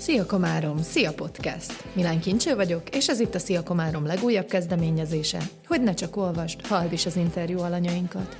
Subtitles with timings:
[0.00, 1.84] Szia Komárom, szia podcast!
[1.92, 6.66] Milán Kincső vagyok, és ez itt a Szia Komárom legújabb kezdeményezése, hogy ne csak olvast,
[6.66, 8.36] halld is az interjú alanyainkat.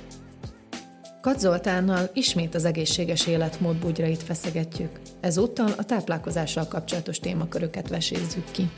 [1.21, 4.99] Kat Zoltánnal ismét az egészséges életmód bugyrait feszegetjük.
[5.19, 8.69] Ezúttal a táplálkozással kapcsolatos témaköröket vesézzük ki.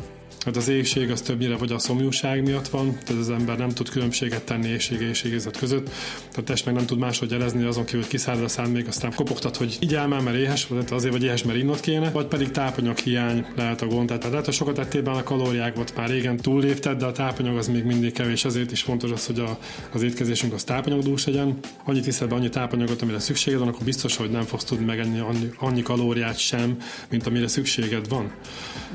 [0.45, 3.89] Hát az éjség az többnyire vagy a szomjúság miatt van, tehát az ember nem tud
[3.89, 7.85] különbséget tenni éjség és égészet között, tehát a test meg nem tud máshogy jelezni, azon
[7.85, 11.23] kívül, hogy a szám, még aztán kopogtat, hogy így már, mert éhes, vagy azért vagy
[11.23, 14.07] éhes, mert innot kéne, vagy pedig tápanyag hiány lehet a gond.
[14.07, 17.83] Tehát lehet, hogy sokat ettél a kalóriákat már régen túllépted, de a tápanyag az még
[17.83, 19.57] mindig kevés, ezért is fontos az, hogy a,
[19.91, 21.59] az étkezésünk az tápanyagdús legyen.
[21.85, 25.19] Annyit viszed be annyi tápanyagot, amire szükséged van, akkor biztos, hogy nem fogsz tudni megenni
[25.19, 26.77] annyi, annyi kalóriát sem,
[27.09, 28.31] mint amire szükséged van.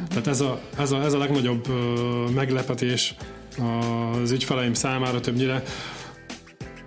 [0.09, 1.38] Tehát ez a, ez a, ez a legnagyobb
[2.35, 3.15] meglepetés
[4.23, 5.63] az ügyfeleim számára többnyire,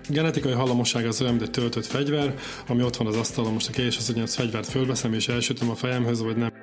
[0.09, 2.35] genetikai hallamosság az olyan, mint egy töltött fegyver,
[2.67, 5.69] ami ott van az asztalon, most a kérdés az, hogy a fegyvert fölveszem és elsütöm
[5.69, 6.53] a fejemhez, vagy nem.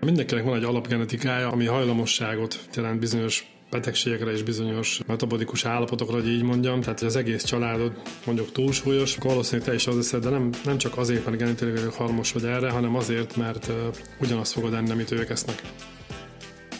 [0.00, 6.42] Mindenkinek van egy alapgenetikája, ami hajlamosságot jelent bizonyos betegségekre és bizonyos metabolikus állapotokra, hogy így
[6.42, 7.92] mondjam, tehát az egész családod
[8.26, 11.92] mondjuk túlsúlyos, akkor valószínűleg te is az leszed, de nem, nem csak azért, mert genetikailag
[11.92, 13.74] halmos vagy erre, hanem azért, mert uh,
[14.20, 15.62] ugyanazt fogod enni, amit ők esznek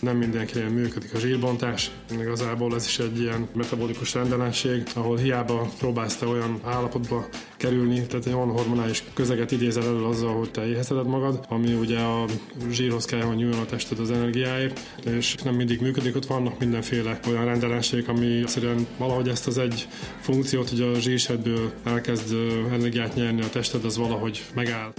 [0.01, 1.91] nem mindenkinél működik a zsírbontás.
[2.21, 8.27] Igazából ez is egy ilyen metabolikus rendellensség, ahol hiába próbálsz te olyan állapotba kerülni, tehát
[8.27, 12.25] egy olyan hormonális közeget idézel elő azzal, hogy te éhezed magad, ami ugye a
[12.71, 17.21] zsírhoz kell, hogy nyúljon a tested az energiáért, és nem mindig működik, ott vannak mindenféle
[17.29, 19.89] olyan rendellenségek, ami egyszerűen valahogy ezt az egy
[20.21, 22.35] funkciót, hogy a zsírsedből elkezd
[22.73, 24.93] energiát nyerni a tested, az valahogy megáll.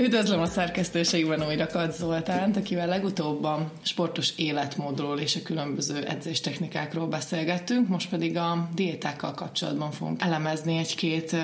[0.00, 7.06] Üdvözlöm a szerkesztőségben újra Kat Zoltánt, akivel legutóbb a sportos életmódról és a különböző edzéstechnikákról
[7.06, 11.36] beszélgettünk, most pedig a diétákkal kapcsolatban fogunk elemezni egy-két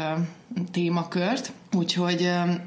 [0.72, 1.52] témakört.
[1.76, 2.20] Úgyhogy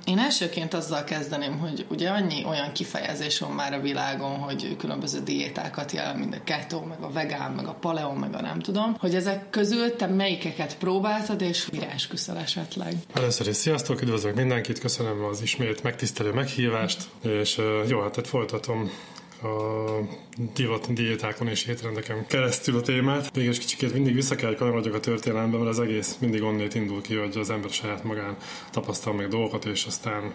[0.06, 5.20] én elsőként azzal kezdeném, hogy ugye annyi olyan kifejezés van már a világon, hogy különböző
[5.24, 8.96] diétákat jel, mint a keto, meg a vegán, meg a paleo, meg a nem tudom,
[9.00, 12.94] hogy ezek közül te melyikeket próbáltad, és mire esküszel esetleg?
[13.14, 18.92] Először is sziasztok, üdvözlök mindenkit, köszönöm az ismét megtisztelő meghívást, és jó, hát folytatom
[19.42, 20.00] a
[20.54, 23.36] divat diétákon és étrendeken keresztül a témát.
[23.36, 27.16] Mégis kicsikét mindig vissza kell kanyarodjak a történelembe, mert az egész mindig onnét indul ki,
[27.16, 28.38] hogy az ember saját magán
[28.72, 30.34] tapasztal meg dolgokat, és aztán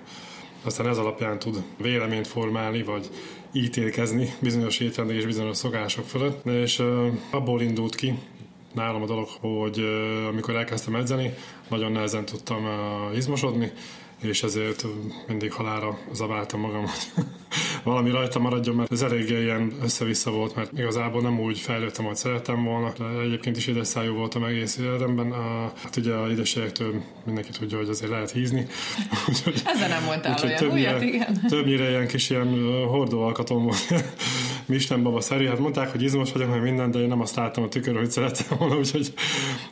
[0.62, 3.10] aztán ez alapján tud véleményt formálni, vagy
[3.53, 6.47] ítélkezni bizonyos étrendek és bizonyos szokások fölött.
[6.47, 6.82] És
[7.31, 8.14] abból indult ki,
[8.75, 9.78] nálam a dolog, hogy
[10.28, 11.34] amikor elkezdtem edzeni,
[11.69, 13.72] nagyon nehezen tudtam uh, izmosodni,
[14.20, 14.84] és ezért
[15.26, 17.25] mindig halára zabáltam magam, hogy
[17.84, 22.16] valami rajta maradjon, mert ez eléggé ilyen össze-vissza volt, mert igazából nem úgy fejlődtem, ahogy
[22.16, 22.92] szerettem volna.
[22.98, 25.32] De egyébként is édesszájú voltam egész életemben.
[25.32, 28.66] A, hát ugye a édességektől mindenki tudja, hogy azért lehet hízni.
[29.64, 31.41] Ezzel nem mondtál olyan többnyire, újat, igen.
[31.48, 33.84] Többnyire ilyen kis ilyen hordó alkatom volt.
[34.66, 35.47] Misten baba szerű.
[35.47, 38.10] Hát mondták, hogy izmos vagyok, meg minden, de én nem azt láttam a tükör, hogy
[38.10, 39.12] szerettem volna, úgyhogy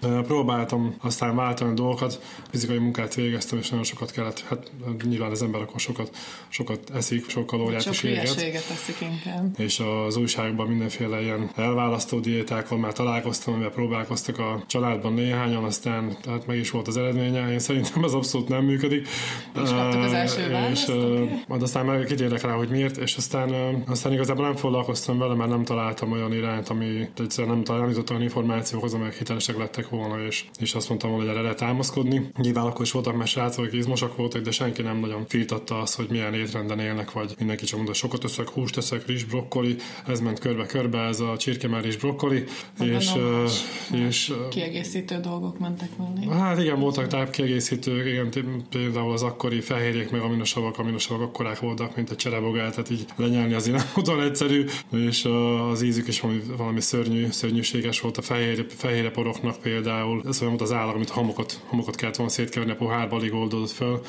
[0.00, 2.22] próbáltam aztán váltani a dolgokat.
[2.50, 4.44] Fizikai munkát végeztem, és nagyon sokat kellett.
[4.48, 4.70] Hát
[5.04, 6.16] nyilván az ember akkor sokat,
[6.48, 8.22] sokat eszik, sok kalóriát is éget.
[8.70, 9.54] eszik inkább.
[9.58, 16.16] És az újságban mindenféle ilyen elválasztó diétákkal már találkoztam, amivel próbálkoztak a családban néhányan, aztán
[16.22, 17.52] tehát meg is volt az eredménye.
[17.52, 19.08] Én szerintem ez abszolút nem működik.
[19.54, 19.70] És
[20.04, 21.60] az első választ, és okay.
[21.60, 25.50] aztán meg kitérek rá, hogy miért, és aztán, aztán igazából nem foglalkoztam foglalkoztam vele, mert
[25.50, 30.44] nem találtam olyan irányt, ami egyszerűen nem találtam olyan információhoz, amelyek hitelesek lettek volna, és,
[30.58, 32.30] és azt mondtam, hogy erre lehet támaszkodni.
[32.36, 35.94] Nyilván akkor is voltak már srácok, akik izmosak voltak, de senki nem nagyon firtatta azt,
[35.96, 39.76] hogy milyen étrenden élnek, vagy mindenki csak mondta, sokat teszek, húst teszek, rizs, brokkoli,
[40.06, 42.44] ez ment körbe-körbe, ez a csirkemár is brokkoli,
[42.80, 46.40] és, uh, és kiegészítő dolgok mentek mellé.
[46.40, 48.28] Hát igen, voltak tápkiegészítők, igen,
[48.70, 53.54] például az akkori fehérjék, meg aminosavak, aminosavak akkorák voltak, mint a cserebogál, tehát így lenyelni
[53.54, 53.70] az
[54.04, 55.28] nem egyszerű, és
[55.70, 60.22] az ízük is valami, valami szörnyű, szörnyűséges volt a fehér, fehér poroknak például.
[60.26, 63.70] Ez olyan volt az állag, amit homokot, homokot kellett volna szétkeverni a pohárba, alig oldódott
[63.70, 64.00] föl.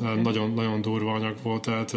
[0.00, 0.20] Okay.
[0.20, 1.92] Nagyon, nagyon durva anyag volt, tehát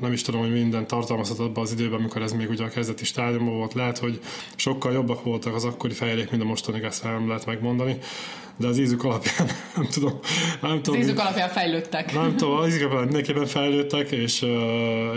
[0.00, 3.04] nem is tudom, hogy minden tartalmazhat abban az időben, amikor ez még ugye a kezdeti
[3.04, 3.74] stádiumban volt.
[3.74, 4.20] Lehet, hogy
[4.56, 7.98] sokkal jobbak voltak az akkori fehérjék, mint a mostani, ezt nem lehet megmondani
[8.58, 10.18] de az ízük alapján nem tudom.
[10.60, 12.14] Nem tudom az ízük alapján fejlődtek.
[12.14, 14.46] Nem tudom, az ízük alapján mindenképpen fejlődtek, és,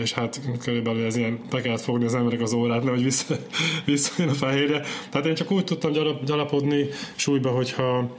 [0.01, 3.35] és hát körülbelül ez ilyen, be kellett fogni az emberek az órát, nehogy vissza,
[3.85, 4.81] visszajön a fehérje.
[5.09, 6.85] Tehát én csak úgy tudtam gyarap, gyarapodni
[7.15, 8.17] súlyba, hogyha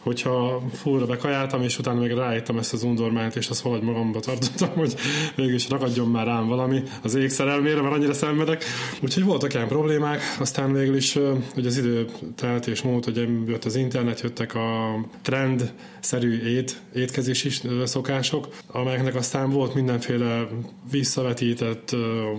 [0.00, 4.68] hogyha fullra bekajáltam, és utána még rájöttem ezt az undormányt, és azt valahogy magamba tartottam,
[4.74, 4.94] hogy
[5.34, 8.64] végülis ragadjon már rám valami az ég szerelmére, mert annyira szenvedek.
[9.02, 11.18] Úgyhogy voltak ilyen problémák, aztán végül is,
[11.54, 17.50] hogy az idő telt és múlt, hogy jött az internet, jöttek a trend-szerű ét, étkezési
[17.84, 20.48] szokások, amelyeknek aztán volt mindenféle
[20.90, 21.96] visszavetített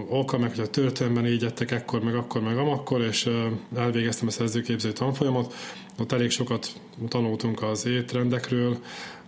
[0.10, 3.30] oka, meg hogy a történelemben így ettek ekkor, meg akkor, meg amakkor, és
[3.76, 5.54] elvégeztem a szerzőképző tanfolyamot,
[6.00, 6.68] ott elég sokat
[7.08, 8.78] tanultunk az étrendekről,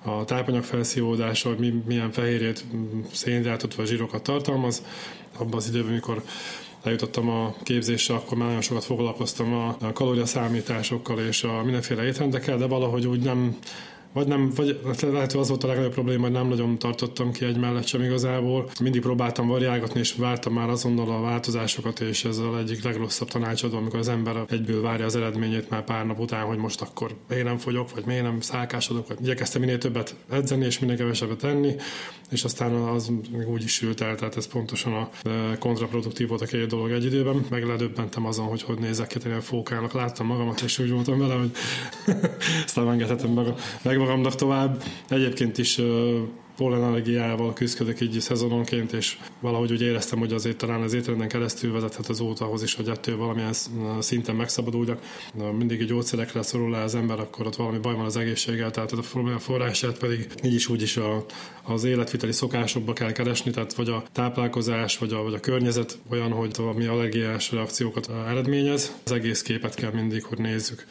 [0.05, 2.65] a tápanyag felszívódása, hogy mi, milyen fehérjét,
[3.11, 4.83] szénhidrátot vagy zsírokat tartalmaz.
[5.37, 6.23] Abban az időben, amikor
[6.83, 12.65] eljutottam a képzésre, akkor már nagyon sokat foglalkoztam a kalóriaszámításokkal és a mindenféle étrendekkel, de
[12.65, 13.57] valahogy úgy nem
[14.13, 17.45] vagy nem, vagy lehet, hogy az volt a legnagyobb probléma, hogy nem nagyon tartottam ki
[17.45, 18.69] egy mellett sem igazából.
[18.81, 23.77] Mindig próbáltam variálgatni, és vártam már azonnal a változásokat, és ez az egyik legrosszabb tanácsadó,
[23.77, 27.45] amikor az ember egyből várja az eredményét már pár nap után, hogy most akkor miért
[27.45, 31.75] nem fogyok, vagy miért nem szálkásodok, vagy igyekeztem minél többet edzeni, és minél kevesebbet tenni,
[32.29, 33.11] és aztán az
[33.47, 35.09] úgy is sült el, tehát ez pontosan a
[35.59, 37.45] kontraproduktív volt a két dolog egy időben.
[37.49, 41.51] Meg ledöbbentem azon, hogy hogy nézek ki, fókának láttam magamat, és úgy voltam vele, hogy
[42.65, 44.83] aztán engedhetem meg, meg magamnak tovább.
[45.09, 45.79] Egyébként is
[46.57, 52.07] pollenallergiával küzdök így szezononként, és valahogy úgy éreztem, hogy azért talán az étrenden keresztül vezethet
[52.07, 53.53] az út ahhoz is, hogy ettől valamilyen
[53.99, 55.01] szinten megszabaduljak.
[55.57, 58.91] Mindig egy gyógyszerekre szorul le az ember, akkor ott valami baj van az egészséggel, tehát
[58.91, 61.25] a probléma forrását pedig így is úgy is a,
[61.63, 66.31] az életviteli szokásokba kell keresni, tehát vagy a táplálkozás, vagy a, vagy a környezet olyan,
[66.31, 68.93] hogy valami allergiás reakciókat eredményez.
[69.05, 70.85] Az egész képet kell mindig, hogy nézzük.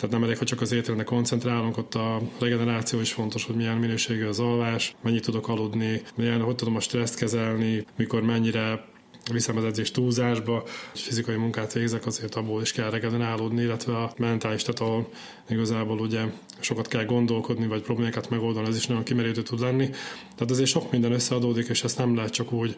[0.00, 3.76] Tehát nem elég, hogy csak az étrendre koncentrálunk, ott a regeneráció is fontos, hogy milyen
[3.76, 8.84] minőségű az alvás, mennyit tudok aludni, milyen, hogy tudom a stresszt kezelni, mikor mennyire
[9.32, 10.64] viszem az edzés túlzásba,
[10.94, 15.08] fizikai munkát végzek, azért abból is kell regenerálódni, illetve a mentális, tehát ahol
[15.48, 16.20] igazából ugye
[16.60, 19.88] sokat kell gondolkodni, vagy problémákat megoldani, ez is nagyon kimerítő tud lenni.
[20.34, 22.76] Tehát azért sok minden összeadódik, és ezt nem lehet csak úgy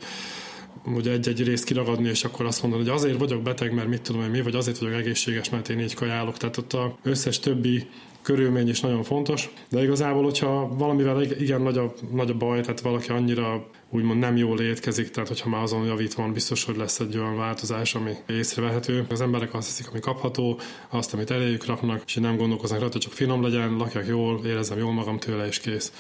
[0.85, 4.21] ugye egy-egy részt kiragadni, és akkor azt mondani, hogy azért vagyok beteg, mert mit tudom
[4.21, 6.37] hogy mi, vagy azért vagyok egészséges, mert én így kajálok.
[6.37, 7.89] Tehát ott az összes többi
[8.23, 12.81] körülmény is nagyon fontos, de igazából, hogyha valamivel igen nagy a, nagy a baj, tehát
[12.81, 17.01] valaki annyira úgymond nem jól étkezik, tehát hogyha már azon javít van, biztos, hogy lesz
[17.01, 19.07] egy olyan változás, ami észrevehető.
[19.11, 23.13] Az emberek azt hiszik, ami kapható, azt, amit eléjük raknak, és nem gondolkoznak rajta, csak
[23.13, 25.93] finom legyen, lakjak jól, érezem jól magam tőle, és kész.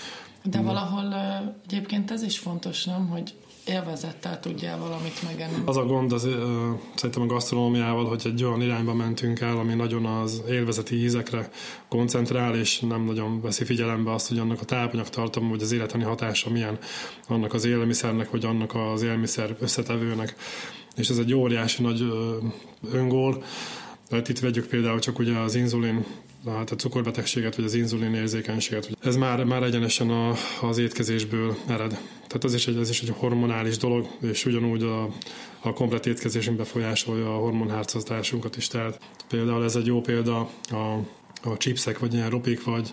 [0.44, 1.14] De valahol
[1.64, 3.34] egyébként ez is fontos, nem, hogy
[3.66, 5.62] élvezettel tudjál valamit megenni.
[5.64, 6.32] Az a gond az, uh,
[6.94, 11.50] szerintem a gasztronómiával, hogy egy olyan irányba mentünk el, ami nagyon az élvezeti ízekre
[11.88, 16.02] koncentrál, és nem nagyon veszi figyelembe azt, hogy annak a tápanyag tartalma, vagy az életeni
[16.02, 16.78] hatása milyen
[17.28, 20.36] annak az élelmiszernek, vagy annak az élelmiszer összetevőnek.
[20.96, 22.04] És ez egy óriási nagy
[22.92, 23.42] öngól.
[24.12, 26.04] Tehát itt vegyük például csak ugye az inzulin
[26.46, 28.90] hát a cukorbetegséget, vagy az inzulin érzékenységet.
[29.00, 31.90] Ez már, már egyenesen a, az étkezésből ered.
[32.26, 35.08] Tehát ez is, egy, ez is egy hormonális dolog, és ugyanúgy a,
[35.60, 38.66] a komplet étkezésünk befolyásolja a hormonhárcoztásunkat is.
[38.66, 40.38] Tehát például ez egy jó példa
[40.70, 40.98] a
[41.44, 42.92] a chipsek, vagy ilyen ropék, vagy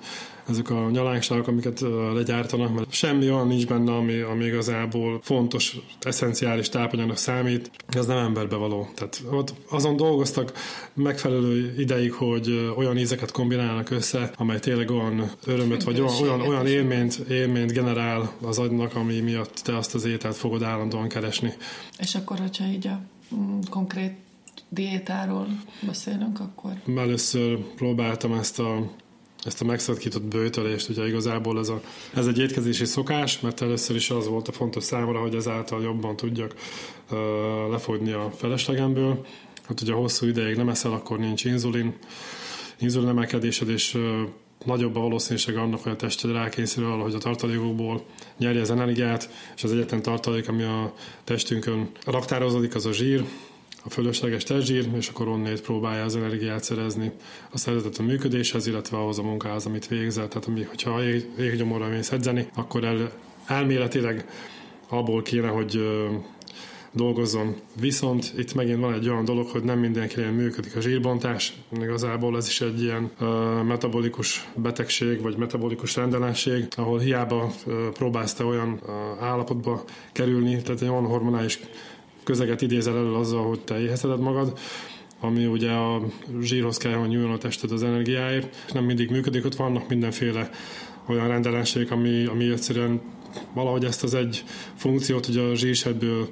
[0.49, 1.79] ezek a nyalánkságok, amiket
[2.13, 8.17] legyártanak, mert semmi olyan nincs benne, ami, ami igazából fontos, eszenciális tápanyagnak számít, az nem
[8.17, 8.89] emberbe való.
[8.95, 10.51] Tehát ott azon dolgoztak
[10.93, 16.67] megfelelő ideig, hogy olyan ízeket kombinálnak össze, amely tényleg olyan örömöt, vagy olyan, olyan, olyan
[16.67, 21.53] élményt, élményt generál az agynak, ami miatt te azt az ételt fogod állandóan keresni.
[21.97, 22.99] És akkor, hogyha így a
[23.35, 24.13] mm, konkrét
[24.69, 25.47] diétáról
[25.81, 26.71] beszélünk, akkor?
[26.97, 28.91] Először próbáltam ezt a
[29.43, 31.81] ezt a megszakított bőtölést, ugye igazából ez, a,
[32.13, 36.15] ez egy étkezési szokás, mert először is az volt a fontos számomra, hogy ezáltal jobban
[36.15, 36.53] tudjak
[37.11, 37.17] uh,
[37.71, 39.25] lefogyni a feleslegemből.
[39.67, 41.93] Hát ugye hosszú ideig nem eszel, akkor nincs inzulin,
[42.79, 44.03] inzulin emelkedésed, és uh,
[44.65, 48.03] nagyobb a valószínűség annak, hogy a tested rákényszerül arra, hogy a tartalékokból
[48.37, 53.25] nyerje az energiát, és az egyetlen tartalék, ami a testünkön raktározódik, az a zsír,
[53.83, 57.11] a fölösleges testzsír, és akkor onnét próbálja az energiát szerezni
[57.51, 60.27] a szervezet a működéshez, illetve ahhoz a munkához, amit végzel.
[60.27, 63.11] Tehát ami, hogyha ég, éggyomorra mész edzeni, akkor el,
[63.45, 64.25] elméletileg
[64.89, 65.81] abból kéne, hogy
[66.91, 67.55] dolgozzon.
[67.79, 71.53] Viszont itt megint van egy olyan dolog, hogy nem mindenkinél működik a zsírbontás.
[71.81, 73.27] Igazából ez is egy ilyen uh,
[73.63, 80.81] metabolikus betegség, vagy metabolikus rendellenesség, ahol hiába uh, próbálsz te olyan uh, állapotba kerülni, tehát
[80.81, 81.59] egy olyan hormonális
[82.29, 84.57] közeget idézel elő azzal, hogy te éhezheted magad,
[85.19, 86.01] ami ugye a
[86.41, 88.71] zsírhoz kell, hogy nyúljon a tested az energiáért.
[88.73, 90.49] Nem mindig működik, ott vannak mindenféle
[91.07, 93.01] olyan rendelenség, ami, ami egyszerűen
[93.53, 94.43] valahogy ezt az egy
[94.75, 96.29] funkciót, hogy a zsírsedből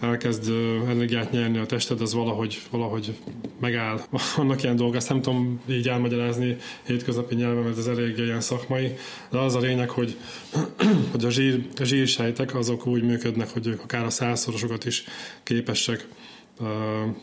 [0.00, 0.50] elkezd
[0.88, 3.14] energiát nyerni a tested, az valahogy, valahogy
[3.60, 4.00] megáll.
[4.36, 8.94] Vannak ilyen dolgok, ezt nem tudom így elmagyarázni hétköznapi nyelven, mert ez elég ilyen szakmai,
[9.30, 10.16] de az a lényeg, hogy,
[11.12, 15.04] hogy a, zsír, a zsírsejtek azok úgy működnek, hogy ők akár a százszorosokat is
[15.42, 16.06] képesek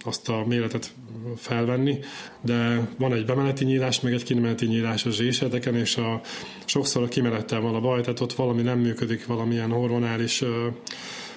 [0.03, 0.93] azt a méretet
[1.37, 1.99] felvenni,
[2.41, 6.21] de van egy bemeneti nyílás, meg egy kimeneti nyílás a zsírsejteken, és a,
[6.65, 10.43] sokszor a kimenettel van a baj, tehát ott valami nem működik, valamilyen hormonális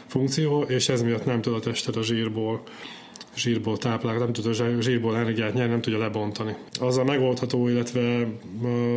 [0.07, 2.63] funkció, és ez miatt nem tud a tested a zsírból
[3.37, 6.55] zsírból táplál, nem tud a zsírból energiát nyerni, nem tudja lebontani.
[6.81, 8.27] Az a megoldható, illetve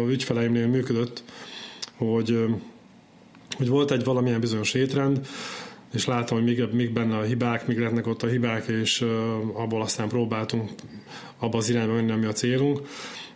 [0.08, 1.24] ügyfeleimnél működött,
[1.96, 2.46] hogy,
[3.58, 5.28] hogy volt egy valamilyen bizonyos étrend,
[5.94, 9.06] és látom, hogy még, még benne a hibák, még lehetnek ott a hibák, és
[9.54, 10.70] abból aztán próbáltunk
[11.40, 12.82] abba az irányba menni, ami a célunk.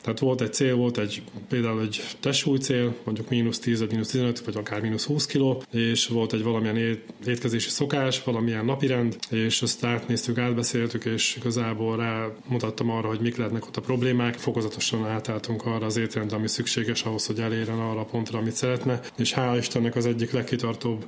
[0.04, 4.10] Tehát volt egy cél, volt egy például egy testsúly cél, mondjuk mínusz 10 vagy mínusz
[4.10, 9.62] 15, vagy akár mínusz 20 kiló, és volt egy valamilyen étkezési szokás, valamilyen napirend, és
[9.62, 14.34] ezt átnéztük, átbeszéltük, és igazából rámutattam arra, hogy mik lehetnek ott a problémák.
[14.34, 19.00] Fokozatosan átálltunk arra az étrendre, ami szükséges ahhoz, hogy elérjen arra a pontra, amit szeretne,
[19.18, 21.06] és hál' Istennek az egyik legkitartóbb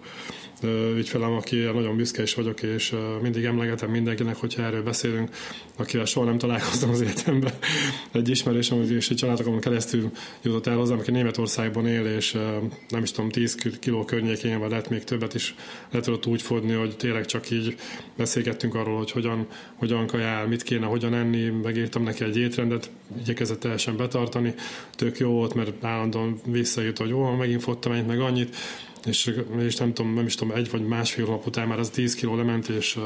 [0.95, 5.29] ügyfelem, aki nagyon büszke is vagyok, és mindig emlegetem mindenkinek, hogyha erről beszélünk,
[5.75, 7.53] akivel soha nem találkoztam az életemben.
[8.11, 10.11] Egy ismerősöm, és egy családokon keresztül
[10.41, 12.37] jutott el hozzám, aki Németországban él, és
[12.89, 15.55] nem is tudom, 10 kiló környékén, vagy lehet még többet is
[15.91, 17.75] le tudott úgy fordni, hogy tényleg csak így
[18.17, 22.89] beszélgettünk arról, hogy hogyan, hogyan kajál, mit kéne, hogyan enni, megírtam neki egy étrendet,
[23.19, 24.53] igyekezett teljesen betartani,
[24.95, 28.55] tök jó volt, mert állandóan visszajött, hogy jó, megint fottam ennyit, meg annyit,
[29.05, 32.15] és, és nem tudom, nem is tudom, egy vagy másfél nap után már az 10
[32.15, 32.97] kiló lement, és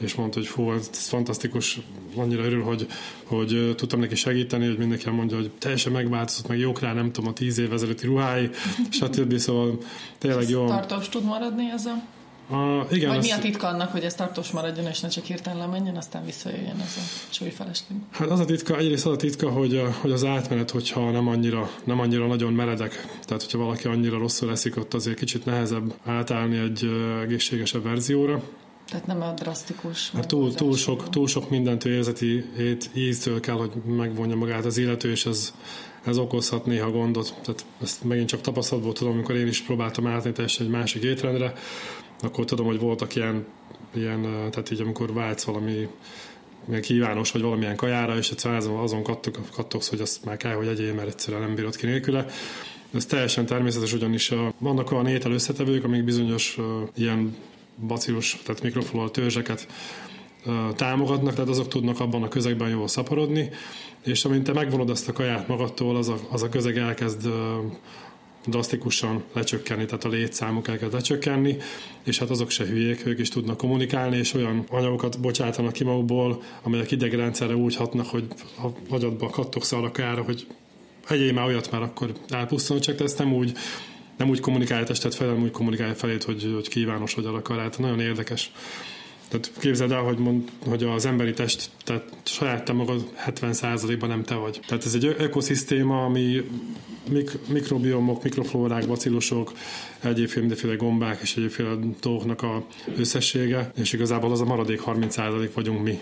[0.00, 1.80] és mondta, hogy fú, ez, fantasztikus,
[2.16, 2.86] annyira örül, hogy,
[3.24, 7.30] hogy tudtam neki segíteni, hogy mindenki mondja, hogy teljesen megváltozott, meg jók rá, nem tudom,
[7.30, 8.50] a tíz év ezelőtti ruhái,
[8.90, 9.36] stb.
[9.36, 9.78] Szóval
[10.18, 10.66] tényleg jó.
[10.66, 12.02] Tartós tud maradni ez a
[12.50, 15.58] a, igen, Vagy mi a titka annak, hogy ez tartós maradjon, és ne csak hirtelen
[15.58, 17.86] lemenjen, aztán visszajöjjön ez a súlyfeleség?
[18.10, 21.70] Hát az a titka, egyrészt az a titka, hogy, hogy az átmenet, hogyha nem annyira,
[21.84, 26.58] nem annyira nagyon meredek, tehát hogyha valaki annyira rosszul leszik, ott azért kicsit nehezebb átállni
[26.58, 26.90] egy
[27.22, 28.42] egészségesebb verzióra.
[28.90, 30.10] Tehát nem a drasztikus.
[30.10, 32.44] Hát túl, túl, sok, túl sok mindent érzeti
[32.94, 35.54] íztől kell, hogy megvonja magát az illető, és ez,
[36.04, 37.34] ez okozhat néha gondot.
[37.42, 41.52] Tehát ezt megint csak tapasztalatból tudom, amikor én is próbáltam átni teljesen egy másik étrendre,
[42.20, 43.46] akkor tudom, hogy voltak ilyen,
[43.94, 45.88] ilyen tehát így amikor vágysz valami
[46.80, 50.66] kívános vagy valamilyen kajára, és egyszerűen azon, azon kattog, kattogsz, hogy azt már kell, hogy
[50.66, 52.26] egyél, mert egyszerűen nem bírod ki nélküle.
[52.94, 57.36] Ez teljesen természetes, ugyanis vannak olyan étel összetevők, amik bizonyos uh, ilyen
[57.86, 59.66] bacillus, tehát mikroflora törzseket
[60.76, 63.50] támogatnak, tehát azok tudnak abban a közegben jól szaporodni,
[64.04, 67.28] és amint te megvonod azt a kaját magadtól, az a, az a közeg elkezd
[68.46, 71.56] drasztikusan lecsökkenni, tehát a létszámuk elkezd lecsökkenni,
[72.04, 76.42] és hát azok se hülyék, ők is tudnak kommunikálni, és olyan anyagokat bocsátanak ki magukból,
[76.62, 78.24] amelyek idegrendszerre úgy hatnak, hogy
[78.62, 80.46] a agyadba kattogsz arra kára, hogy
[81.08, 83.52] egyél már olyat már akkor elpusztulni, csak ezt nem úgy
[84.20, 87.58] nem úgy kommunikálja testet fel, nem úgy kommunikálja felét, hogy, hogy kívános vagy akar.
[87.58, 88.52] Hát nagyon érdekes.
[89.28, 94.22] Tehát képzeld el, hogy, mond, hogy az emberi test, tehát saját te magad 70%-ban nem
[94.22, 94.60] te vagy.
[94.66, 96.42] Tehát ez egy ökoszisztéma, ami
[97.08, 99.52] mik, mikrobiomok, mikroflórák, bacillusok,
[100.02, 102.64] egyébféle mindenféle gombák és egyébféle dolgoknak a
[102.96, 105.98] összessége, és igazából az a maradék 30% vagyunk mi.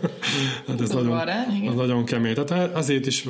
[0.66, 1.18] hát ez nagyon,
[1.68, 2.34] az nagyon kemény.
[2.34, 3.24] Tehát ezért is,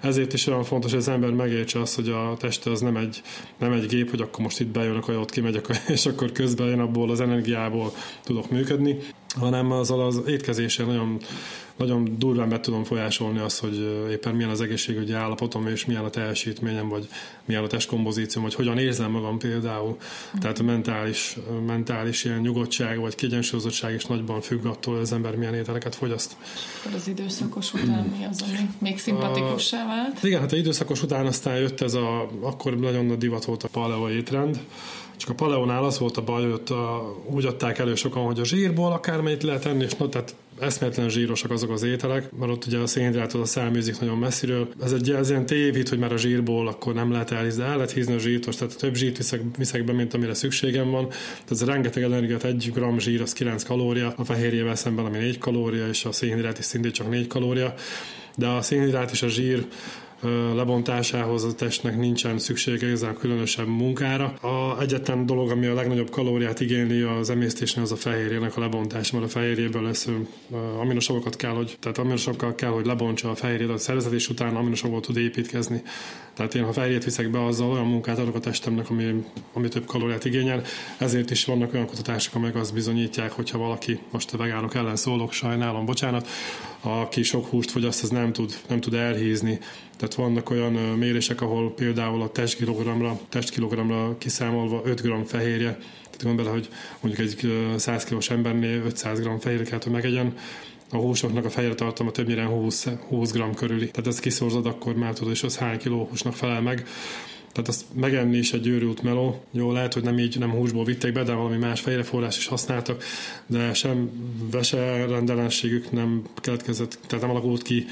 [0.00, 3.22] ezért is olyan fontos, hogy az ember megértse azt, hogy a teste az nem egy,
[3.58, 7.10] nem egy gép, hogy akkor most itt bejönök, ott kimegyek, és akkor közben én abból
[7.10, 7.92] az energiából
[8.24, 8.98] tudok működni,
[9.36, 11.20] hanem azzal az étkezéssel nagyon
[11.78, 16.10] nagyon durván be tudom folyásolni azt, hogy éppen milyen az egészségügyi állapotom, és milyen a
[16.10, 17.08] teljesítményem, vagy
[17.44, 19.96] milyen a testkompozícióm, vagy hogyan érzem magam például.
[20.36, 20.38] Mm.
[20.38, 25.36] Tehát a mentális, mentális ilyen nyugodtság, vagy kiegyensúlyozottság is nagyban függ attól, hogy az ember
[25.36, 26.36] milyen ételeket fogyaszt.
[26.78, 30.22] Akkor az időszakos után mi az, ami még szimpatikussá vált?
[30.22, 33.68] Igen, hát az időszakos után aztán jött ez a, akkor nagyon nagy divat volt a
[33.68, 34.60] paleo étrend,
[35.18, 38.40] csak a paleónál az volt a baj, hogy ott a, úgy adták elő sokan, hogy
[38.40, 42.66] a zsírból akármelyit lehet enni, és no, tehát eszméletlen zsírosak azok az ételek, mert ott
[42.66, 44.68] ugye a szénhidrátot a száműzik nagyon messziről.
[44.82, 47.90] Ez egy ez ilyen tévít, hogy már a zsírból akkor nem lehet elhízni, el lehet
[47.90, 51.08] hízni a zsírt, tehát több zsírt viszek, viszek be, mint amire szükségem van.
[51.08, 55.38] Tehát ez rengeteg energiát, egy gram zsír az 9 kalória, a fehérjével szemben ami 4
[55.38, 57.74] kalória, és a szénhidrát is szintén csak 4 kalória.
[58.36, 59.66] De a szénhidrát és a zsír
[60.54, 64.24] lebontásához a testnek nincsen szüksége igazán különösebb munkára.
[64.24, 69.16] A egyetlen dolog, ami a legnagyobb kalóriát igényli az emésztésnél, az a fehérjének a lebontása,
[69.16, 70.08] mert a fehérjéből lesz
[70.80, 75.00] aminosavokat kell, hogy, tehát aminosavokkal kell, hogy lebontsa a fehérjét a szervezet, és utána aminosavból
[75.00, 75.82] tud építkezni.
[76.34, 79.84] Tehát én, ha fehérjét viszek be, azzal olyan munkát adok a testemnek, ami, ami több
[79.86, 80.62] kalóriát igényel.
[80.98, 85.32] Ezért is vannak olyan kutatások, amelyek azt bizonyítják, hogyha valaki, most a vegánok ellen szólok,
[85.32, 86.28] sajnálom, bocsánat,
[86.80, 89.58] aki sok húst fogyaszt, az nem tud, nem tud elhízni.
[89.98, 96.36] Tehát vannak olyan mérések, ahol például a testkilogramra, testkilogramra kiszámolva 5 g fehérje, tehát gondolj
[96.36, 96.68] bele, hogy
[97.00, 100.34] mondjuk egy 100 kilós embernél 500 g fehérje kell, hogy megegyen,
[100.90, 103.90] a húsoknak a fehérje tartalma többnyire 20, 20 g körüli.
[103.90, 106.86] Tehát ezt kiszorzod, akkor már tudod, és az hány kiló húsnak felel meg.
[107.52, 109.44] Tehát azt megenni is egy őrült meló.
[109.50, 113.04] Jó, lehet, hogy nem így, nem húsból vitték be, de valami más forrás is használtak,
[113.46, 114.10] de sem
[114.50, 117.86] vese rendelenségük nem keletkezett, tehát nem alakult ki,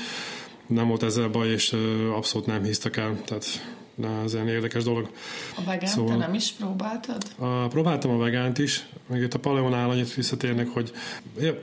[0.67, 1.77] nem volt ezzel baj, és
[2.15, 3.21] abszolút nem hisztak el.
[3.25, 3.61] Tehát
[4.25, 5.11] ez ilyen érdekes dolog.
[5.57, 7.23] A vegánt szóval, te nem is próbáltad?
[7.39, 10.93] A, próbáltam a vegánt is, meg itt a paleonál annyit visszatérnek, hogy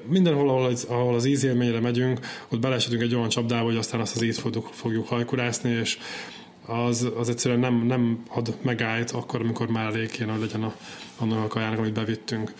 [0.05, 2.19] mindenhol, ahol az, ahol az ízélményre megyünk,
[2.49, 5.97] ott belesetünk egy olyan csapdába, hogy aztán azt az ízt fogjuk, fogjuk hajkurászni, és
[6.65, 10.73] az, az egyszerűen nem, nem ad megállt akkor, amikor már elég kéne, hogy legyen a,
[11.17, 12.53] annak a kajának, amit bevittünk.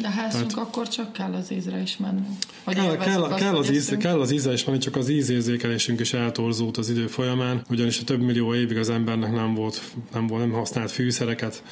[0.00, 2.20] De házunk Tehát, akkor csak kell az ízre is menni.
[2.64, 6.12] Vagy kell, kell, kell, az íz, kell az ízre is menni, csak az ízérzékelésünk is
[6.12, 9.80] eltorzult az idő folyamán, ugyanis a több millió évig az embernek nem volt,
[10.12, 11.62] nem, volt, nem használt fűszereket.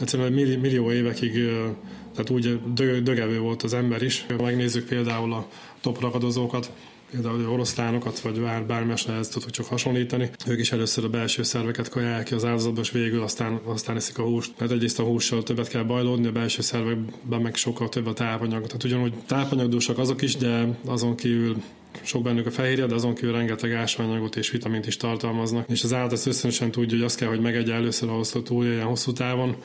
[0.00, 1.48] Egyszerűen millió, millió évekig
[2.14, 2.60] tehát úgy
[3.02, 4.26] dögevő volt az ember is.
[4.42, 5.46] Megnézzük például a
[5.80, 6.70] topragadozókat,
[7.10, 10.30] például oroszlánokat, vagy bár, bármilyen ezt tudok csak hasonlítani.
[10.46, 14.18] Ők is először a belső szerveket kajálják ki az áldozatba, és végül aztán, aztán eszik
[14.18, 14.52] a húst.
[14.58, 18.66] Mert egyrészt a hússal többet kell bajlódni, a belső szervekben meg sokkal több a tápanyag.
[18.66, 21.56] Tehát ugyanúgy tápanyagdúsak azok is, de azon kívül
[22.02, 25.70] sok bennük a fehérje, de azon kívül rengeteg ásványanyagot és vitamint is tartalmaznak.
[25.70, 28.86] És az állat ezt összönösen tudja, hogy azt kell, hogy megegye először ahhoz, hogy túléljen
[28.86, 29.56] hosszú távon,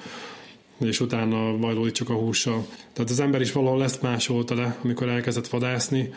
[0.79, 2.65] és utána majd csak a hússal.
[2.93, 6.13] Tehát az ember is valahol ezt másolta le, amikor elkezdett vadászni,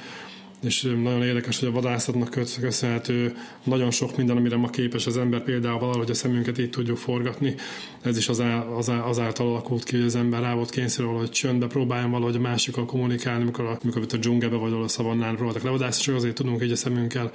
[0.64, 2.30] és nagyon érdekes, hogy a vadászatnak
[2.60, 6.96] köszönhető nagyon sok minden, amire ma képes az ember, például valahogy a szemünket így tudjuk
[6.96, 7.54] forgatni.
[8.02, 12.36] Ez is azáltal alakult ki, hogy az ember rá volt kényszerül, hogy csöndbe próbáljon valahogy
[12.36, 16.34] a másikkal kommunikálni, amikor a, amikor a dzsungelbe vagy a szavannán próbáltak levadászni, csak azért
[16.34, 17.30] tudunk így a szemünkkel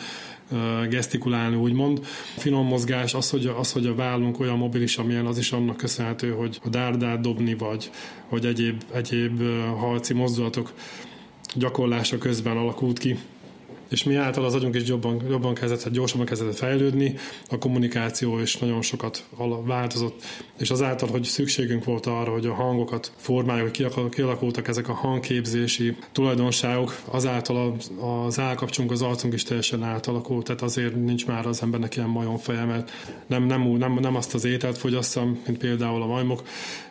[0.89, 2.05] gesztikulálni, úgymond.
[2.37, 6.29] Finom mozgás, az, hogy, az, hogy a vállunk olyan mobilis, amilyen, az is annak köszönhető,
[6.29, 7.89] hogy a dárdát dobni, vagy,
[8.29, 9.41] vagy egyéb, egyéb
[9.79, 10.73] harci mozdulatok
[11.53, 13.17] gyakorlása közben alakult ki
[13.89, 17.15] és mi által az agyunk is jobban, jobban kezdett, gyorsabban kezdett fejlődni,
[17.49, 19.25] a kommunikáció is nagyon sokat
[19.65, 20.23] változott,
[20.59, 25.95] és azáltal, hogy szükségünk volt arra, hogy a hangokat formáljuk, hogy kialakultak ezek a hangképzési
[26.11, 27.75] tulajdonságok, azáltal
[28.25, 32.37] az állkapcsolunk, az arcunk is teljesen átalakult, tehát azért nincs már az embernek ilyen majom
[32.37, 32.91] feje, mert
[33.27, 36.43] nem, nem, nem, nem azt az ételt fogyasszam, mint például a majmok,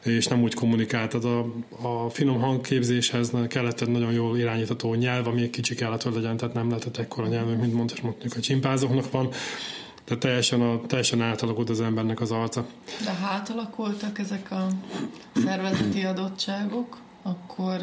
[0.04, 1.10] és nem úgy kommunikált.
[1.10, 6.02] Tehát a, a finom hangképzéshez kellett egy nagyon jól irányítható nyelv, ami egy kicsi kellett,
[6.02, 9.28] hogy legyen, tehát nem lehetett ekkora nyelv, mint mondjuk, mondjuk a csimpázoknak van.
[10.04, 12.66] Tehát teljesen, a, teljesen átalakult az embernek az arca.
[13.04, 14.66] De ha átalakultak ezek a
[15.34, 17.78] szervezeti adottságok, akkor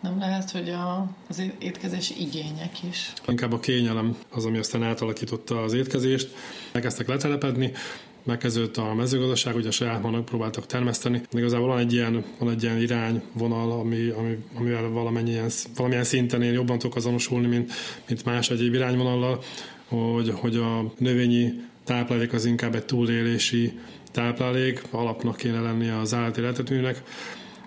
[0.00, 3.12] nem lehet, hogy a, az étkezési igények is.
[3.26, 6.34] Inkább a kényelem az, ami aztán átalakította az étkezést.
[6.72, 7.72] Megkezdtek letelepedni,
[8.22, 11.20] megkezdődött a mezőgazdaság, ugye saját manak próbáltak termeszteni.
[11.30, 16.42] De igazából van egy ilyen, van egy ilyen irányvonal, ami, ami, amivel valamennyien, valamilyen szinten
[16.42, 17.72] én jobban tudok azonosulni, mint,
[18.08, 19.42] mint más egyéb irányvonallal,
[19.88, 21.52] hogy, hogy a növényi
[21.84, 23.78] táplálék az inkább egy túlélési
[24.10, 27.02] táplálék, alapnak kéne lennie az állati eredetűnek.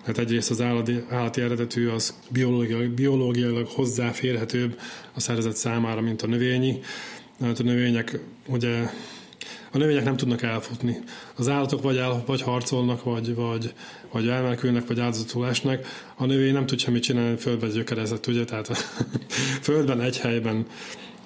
[0.04, 4.80] Hát egyrészt az állati, állati eredetű az biológiailag, biológiailag hozzáférhetőbb
[5.14, 6.80] a szervezet számára, mint a növényi.
[7.40, 8.90] Hát a növények ugye
[9.74, 10.98] a növények nem tudnak elfutni.
[11.36, 13.72] Az állatok vagy, el, vagy harcolnak, vagy, vagy,
[14.12, 15.86] vagy elmenekülnek, vagy áldozatul esnek.
[16.16, 18.44] A növény nem tud semmit csinálni, földbe gyökerezett, ugye?
[18.44, 18.68] Tehát
[19.66, 20.66] földben egy helyben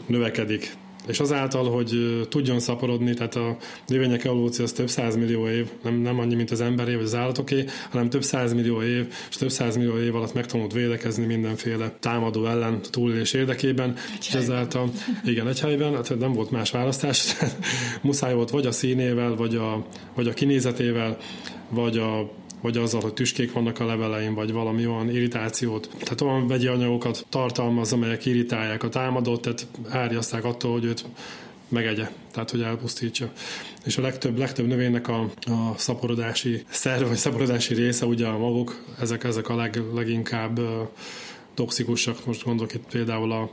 [0.07, 0.77] növekedik
[1.09, 6.19] és azáltal, hogy tudjon szaporodni, tehát a növények evolúció az több millió év, nem, nem
[6.19, 10.15] annyi, mint az emberé vagy az állatoké, hanem több millió év, és több millió év
[10.15, 14.91] alatt megtanult védekezni mindenféle támadó ellen túlélés érdekében, egy és ezáltal,
[15.25, 17.37] igen, egy helyben, hát nem volt más választás,
[18.03, 21.17] muszáj volt vagy a színével, vagy a, vagy a kinézetével,
[21.71, 25.89] vagy a vagy azzal, hogy tüskék vannak a levelein, vagy valami olyan irritációt.
[25.99, 31.05] Tehát olyan vegyi anyagokat tartalmaz, amelyek irritálják a támadót, tehát árjaszták attól, hogy őt
[31.69, 33.33] megegye, tehát hogy elpusztítsa.
[33.85, 38.85] És a legtöbb, legtöbb növénynek a, a szaporodási szerve, vagy szaporodási része ugye a maguk,
[39.01, 40.61] ezek, ezek a leg, leginkább
[41.55, 42.27] toxikusak.
[42.27, 43.51] Most gondolok itt például a,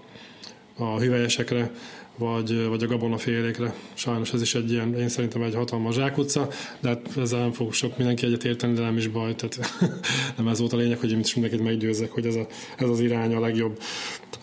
[0.77, 1.71] a hüvelyesekre,
[2.17, 3.73] vagy, vagy a gabonafélékre.
[3.93, 6.47] Sajnos ez is egy ilyen, én szerintem egy hatalmas zsákutca,
[6.79, 9.35] de hát ezzel nem fog sok mindenki egyet érteni, de nem is baj.
[9.35, 9.59] Tehát
[10.37, 12.47] nem ez volt a lényeg, hogy én is mindenkit meggyőzzek, hogy ez, a,
[12.77, 13.79] ez az irány a legjobb.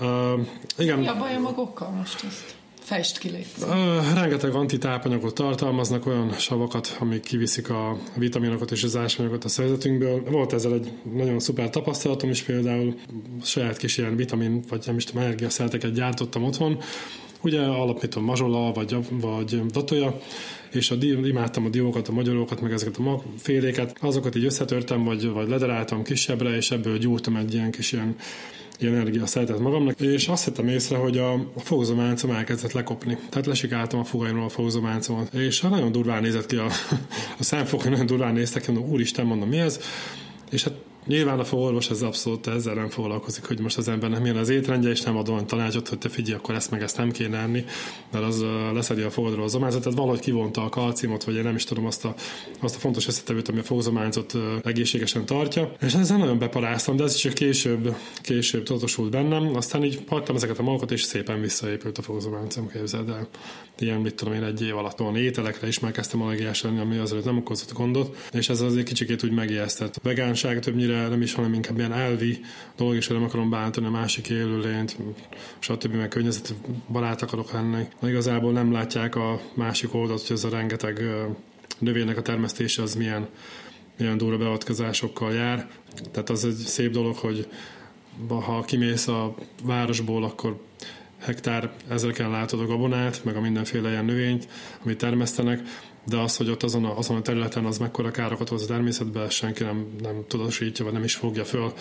[0.01, 0.41] Uh,
[0.79, 0.99] igen.
[0.99, 2.55] Mi a baj a magokkal most ezt?
[2.85, 9.45] Fejtsd ki, uh, Rengeteg antitápanyagot tartalmaznak, olyan savakat, amik kiviszik a vitaminokat és az ásványokat
[9.45, 10.23] a szervezetünkből.
[10.31, 12.95] Volt ezzel egy nagyon szuper tapasztalatom is, például
[13.43, 16.79] saját kis ilyen vitamin, vagy nem is tudom, energiaszelteket gyártottam otthon,
[17.43, 20.21] ugye alapítom mazsola, vagy, vagy datoja,
[20.73, 25.29] és a, imádtam a diókat, a magyarókat, meg ezeket a féléket, azokat így összetörtem, vagy,
[25.29, 28.17] vagy lederáltam kisebbre, és ebből gyúrtam egy ilyen kis ilyen
[28.81, 33.19] energia szeretett magamnak, és azt hittem észre, hogy a, fogzománcom elkezdett lekopni.
[33.29, 36.67] Tehát lesikáltam a fogaimról a fogzománcomat, és nagyon durván nézett ki a,
[37.39, 39.81] a szemfok, nagyon durván néztek, mondom, úristen, mondom, mi ez?
[40.51, 40.75] És hát
[41.07, 44.91] Nyilván a orvos ez abszolút ezzel nem foglalkozik, hogy most az embernek milyen az étrendje,
[44.91, 47.65] és nem ad olyan tanácsot, hogy te figyelj, akkor ezt meg ezt nem kéne enni,
[48.13, 51.55] mert az leszedi a fogadról az ományzat, tehát valahogy kivonta a kalciumot, vagy én nem
[51.55, 52.15] is tudom azt a,
[52.61, 55.73] azt a fontos összetevőt, ami a fogzományzat egészségesen tartja.
[55.81, 59.57] És ezzel nagyon beparáztam, de ez csak később, később tudatosult bennem.
[59.57, 63.29] Aztán így hagytam ezeket a magokat, és szépen visszaépült a fogzománcom, képzeld el.
[63.83, 66.97] Ilyen, mit tudom én, egy év alatt van ételekre is már kezdtem allergiás lenni, ami
[66.97, 69.99] azért nem okozott gondot, és ez azért kicsikét úgy megijesztett.
[70.03, 72.41] Vegánság többnyire nem is, hanem inkább ilyen elvi
[72.77, 74.97] dolog, és nem akarom bántani a másik élőlényt,
[75.59, 75.95] stb.
[75.95, 76.53] meg környezeti
[76.89, 77.87] barát akarok lenni.
[78.01, 81.03] Na, igazából nem látják a másik oldalt, hogy ez a rengeteg
[81.79, 83.29] növénynek a termesztése az milyen,
[83.99, 85.71] milyen durva beavatkozásokkal jár.
[86.11, 87.49] Tehát az egy szép dolog, hogy
[88.29, 90.61] ha kimész a városból, akkor
[91.23, 94.49] hektár ezreken látod a gabonát, meg a mindenféle ilyen növényt,
[94.85, 95.63] amit termesztenek,
[96.05, 99.31] de az, hogy ott azon a, azon a területen az mekkora károkat hoz a természetbe,
[99.31, 101.73] senki nem, nem tudatosítja, vagy nem is fogja föl.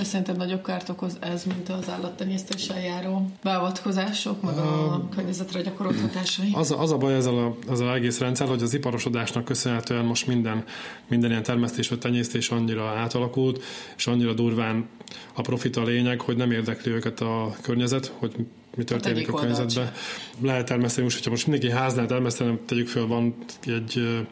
[0.00, 5.62] És szerinted nagyobb kárt okoz ez, mint az állattenyésztéssel járó beavatkozások, meg a, a környezetre
[5.62, 6.50] gyakorolt hatásai?
[6.52, 10.04] Az, a, az a baj ezzel a, ezzel a egész rendszer, hogy az iparosodásnak köszönhetően
[10.04, 10.64] most minden,
[11.08, 13.62] minden ilyen termesztés vagy tenyésztés annyira átalakult,
[13.96, 14.88] és annyira durván
[15.34, 18.34] a profit a lényeg, hogy nem érdekli őket a környezet, hogy
[18.76, 19.92] mi történik hát a környezetben.
[20.40, 23.34] Lehet termeszteni most, hogyha most mindenki háznál termeszteni, tegyük föl, van
[23.66, 24.24] egy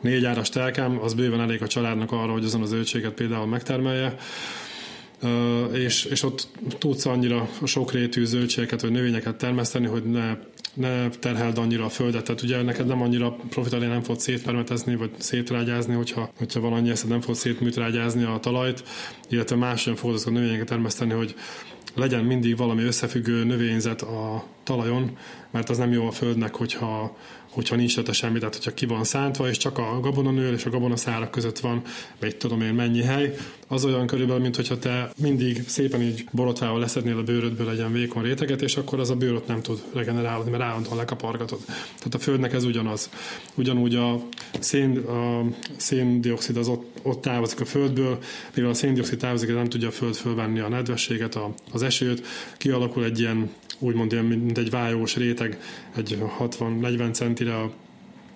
[0.00, 4.16] négy áras telkám, az bőven elég a családnak arra, hogy azon az zöldséget például megtermelje,
[5.72, 10.36] és, és ott tudsz annyira sokrétű zöldségeket vagy növényeket termeszteni, hogy ne,
[10.74, 12.24] ne terheld annyira a földet.
[12.24, 16.90] Tehát ugye neked nem annyira profitálni nem fog szétpermetezni, vagy szétrágyázni, hogyha, hogyha van annyi
[16.90, 18.82] eszed, nem fog szétműtrágyázni a talajt,
[19.28, 21.34] illetve máson fogod azokat a növényeket termeszteni, hogy
[21.94, 25.16] legyen mindig valami összefüggő növényzet a talajon,
[25.50, 27.16] mert az nem jó a földnek, hogyha,
[27.48, 30.70] hogyha nincs rajta semmi, tehát hogyha ki van szántva, és csak a gabonanőr és a
[30.70, 31.82] gabonaszárak között van,
[32.20, 33.34] vagy tudom én mennyi hely,
[33.70, 38.22] az olyan körülbelül, mint hogyha te mindig szépen így borotvával leszednél a bőrödből legyen vékony
[38.22, 41.58] réteget, és akkor az a bőröt nem tud regenerálni, mert állandóan lekapargatod.
[41.66, 43.10] Tehát a földnek ez ugyanaz.
[43.54, 44.22] Ugyanúgy a,
[44.58, 45.44] szén, a
[45.76, 48.18] széndiokszid az ott, ott távozik a földből,
[48.54, 53.04] mivel a széndiokszid távozik, nem tudja a föld fölvenni a nedvességet, a, az esőt, kialakul
[53.04, 55.58] egy ilyen úgymond ilyen, mint egy vájós réteg,
[55.96, 57.72] egy 60-40 centire a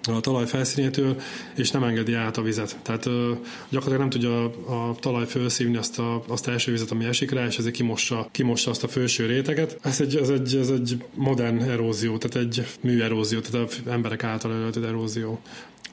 [0.08, 1.20] a talaj felszínétől,
[1.56, 2.76] és nem engedi át a vizet.
[2.82, 3.32] Tehát ö,
[3.68, 7.30] gyakorlatilag nem tudja a, a talaj felszívni azt a, azt a első vizet, ami esik
[7.30, 9.78] rá, és ezért kimossa, kimossa azt a felső réteget.
[9.82, 14.76] Ez egy, ez, egy, ez egy modern erózió, tehát egy műerózió, tehát emberek által előtt
[14.76, 15.40] erózió.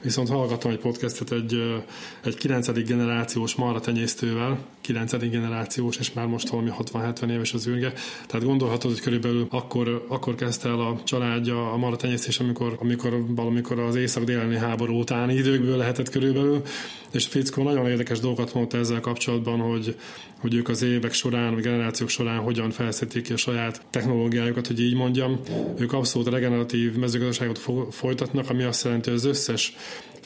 [0.02, 1.82] Viszont hallgattam egy podcastet egy,
[2.24, 2.72] egy 9.
[2.86, 5.16] generációs marra tenyésztővel, 9.
[5.18, 7.92] generációs, és már most valami 60-70 éves az űrge.
[8.26, 13.24] Tehát gondolhatod, hogy körülbelül akkor, akkor kezdte el a családja a marra tenyésztés, amikor, amikor
[13.28, 16.62] valamikor az észak-déleni háború utáni időkből lehetett körülbelül,
[17.10, 19.96] és Fickó nagyon érdekes dolgokat mondta ezzel kapcsolatban, hogy,
[20.40, 24.80] hogy ők az évek során, vagy generációk során hogyan felszítik ki a saját technológiájukat, hogy
[24.80, 25.40] így mondjam.
[25.78, 29.76] Ők abszolút regeneratív mezőgazdaságot folytatnak, ami azt jelenti, hogy az összes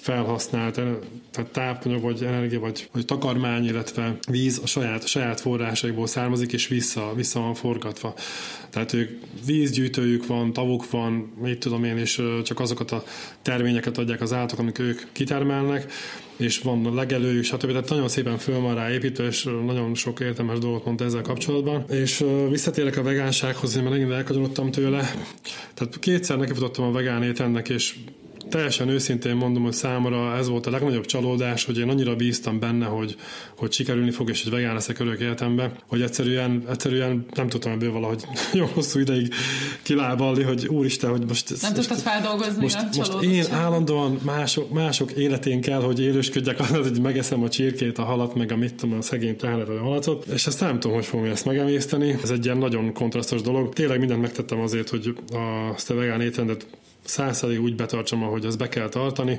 [0.04, 0.74] felhasznált
[1.30, 6.52] tehát tápanyag, vagy energia, vagy, vagy takarmány, illetve víz a saját, a saját forrásaikból származik,
[6.52, 8.14] és vissza, vissza van forgatva.
[8.70, 9.10] Tehát ők
[9.46, 13.04] vízgyűjtőjük van, tavuk van, mit tudom én, és csak azokat a
[13.42, 15.92] terményeket adják az állatok, amik ők kitermelnek,
[16.36, 17.66] és van a legelőjük, stb.
[17.66, 21.84] Tehát nagyon szépen föl van rá építve, és nagyon sok értelmes dolgot mondta ezzel kapcsolatban.
[21.90, 25.10] És visszatérek a vegánsághoz, én már megint elkagyonodtam tőle.
[25.74, 27.94] Tehát kétszer nekifutottam a vegán ételnek, és
[28.54, 32.86] teljesen őszintén mondom, hogy számomra ez volt a legnagyobb csalódás, hogy én annyira bíztam benne,
[32.86, 33.16] hogy,
[33.56, 37.92] hogy sikerülni fog, és hogy vegán leszek örök életemben, hogy egyszerűen, egyszerűen nem tudtam ebből
[37.92, 39.34] valahogy jó hosszú ideig
[39.82, 41.62] kilábalni, hogy úristen, hogy most...
[41.62, 47.00] Nem tudtad feldolgozni most, a most én állandóan mások, mások életén kell, hogy élősködjek, hogy
[47.00, 50.46] megeszem a csirkét, a halat, meg a mit tudom, a szegény pláne a halacot, és
[50.46, 52.18] ezt nem tudom, hogy fogom ezt megemészteni.
[52.22, 53.72] Ez egy ilyen nagyon kontrasztos dolog.
[53.72, 56.66] Tényleg mindent megtettem azért, hogy a, ezt a vegán étrendet
[57.04, 59.38] százszerig úgy betartsam, ahogy az be kell tartani,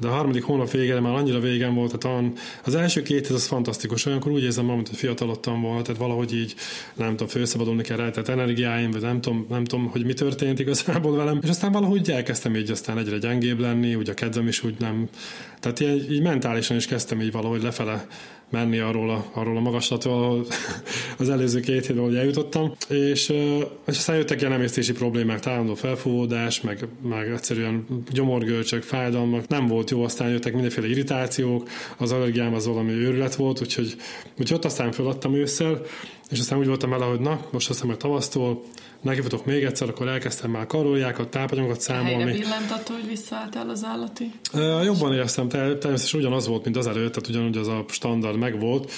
[0.00, 2.24] de a harmadik hónap végére már annyira végem volt, tehát
[2.64, 6.34] az első két ez az fantasztikus, olyankor úgy érzem magam, hogy fiatalodtam volna, tehát valahogy
[6.34, 6.54] így
[6.94, 11.16] nem tudom, főszabadulni kell tehát energiáim, vagy nem tudom, nem tudom, hogy mi történt igazából
[11.16, 14.74] velem, és aztán valahogy elkezdtem így aztán egyre gyengébb lenni, ugye a kedvem is úgy
[14.78, 15.08] nem,
[15.60, 18.06] tehát így, így mentálisan is kezdtem így valahogy lefele
[18.52, 20.46] menni arról a, arról a magaslatról
[21.18, 23.28] az előző két hétben, hogy eljutottam, és,
[23.86, 29.90] és aztán jöttek ilyen emésztési problémák, tálandó felfúvódás, meg, meg egyszerűen gyomorgörcsök, fájdalmak, nem volt
[29.90, 33.96] jó, aztán jöttek mindenféle irritációk, az allergiám az valami őrület volt, úgyhogy,
[34.38, 35.80] úgyhogy ott aztán feladtam ősszel,
[36.30, 38.62] és aztán úgy voltam vele, hogy na, most aztán meg tavasztól
[39.02, 42.30] nekifutok még egyszer, akkor elkezdtem már karoljákat, tápanyagokat számolni.
[42.30, 44.32] Helyre attól, hogy visszaálltál az állati?
[44.52, 48.90] Uh, jobban éreztem, természetesen ugyanaz volt, mint az előtt, tehát ugyanúgy az a standard megvolt,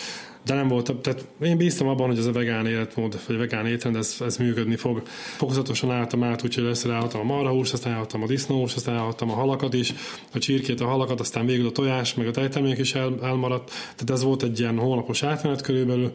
[0.44, 3.66] de nem volt, tehát én bíztam abban, hogy ez a vegán életmód, vagy a vegán
[3.66, 5.02] étrend, ez, ez működni fog.
[5.36, 9.34] Fokozatosan álltam át, úgyhogy először állhattam a marhahúst, aztán állhattam a disznóhúst, aztán állhattam a
[9.34, 9.92] halakat is,
[10.32, 13.68] a csirkét, a halakat, aztán végül a tojás, meg a tejtermék is el, elmaradt.
[13.68, 16.12] Tehát ez volt egy ilyen hónapos átmenet körülbelül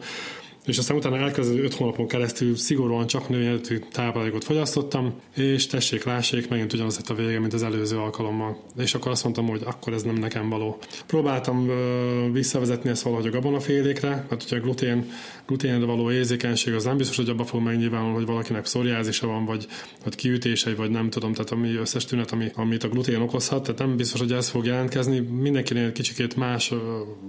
[0.70, 6.48] és aztán utána elkezdő 5 hónapon keresztül szigorúan csak növényeletű táplálékot fogyasztottam, és tessék, lássék,
[6.48, 8.62] megint ugyanaz lett a vége, mint az előző alkalommal.
[8.78, 10.78] És akkor azt mondtam, hogy akkor ez nem nekem való.
[11.06, 15.10] Próbáltam ö, visszavezetni ezt valahogy a gabonafélékre, mert ugye a glutén,
[15.46, 19.66] gluténre való érzékenység az nem biztos, hogy abba fog megnyilvánulni, hogy valakinek pszoriázisa van, vagy,
[20.04, 23.78] vagy kiütései, vagy nem tudom, tehát ami összes tünet, ami, amit a glutén okozhat, tehát
[23.78, 25.18] nem biztos, hogy ez fog jelentkezni.
[25.18, 26.72] Mindenkinél kicsikét más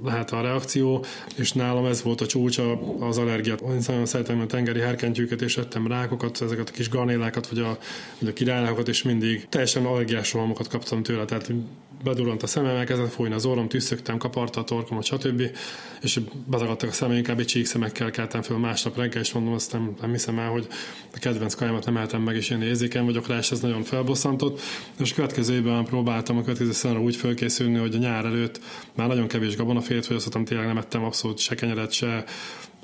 [0.03, 3.61] lehet a reakció, és nálam ez volt a csúcsa az allergiát.
[3.61, 7.77] Én nagyon szeretem a tengeri herkentyűket, és ettem rákokat, ezeket a kis garnélákat, vagy a,
[8.19, 11.51] vagy a királylákokat, és mindig teljesen allergiás rohamokat kaptam tőle, tehát
[12.03, 15.41] bedurrant a szemem, elkezdett folyni az orrom, tüsszögtem, kaparta a torkomat, stb.
[16.01, 19.95] És bezagadtak a szemem, inkább egy csíkszemekkel keltem fel másnap reggel, és mondom, azt nem,
[20.01, 20.67] nem hiszem el, hogy
[21.13, 24.61] a kedvenc kajámat nem eltem meg, és én érzékeny vagyok rá, és ez nagyon felbosszantott.
[24.99, 28.59] És a következő évben próbáltam a következő szánra úgy felkészülni, hogy a nyár előtt
[28.95, 32.23] már nagyon kevés gabonafélt fogyasztottam, tényleg nem ettem abszolút se kenyeret, se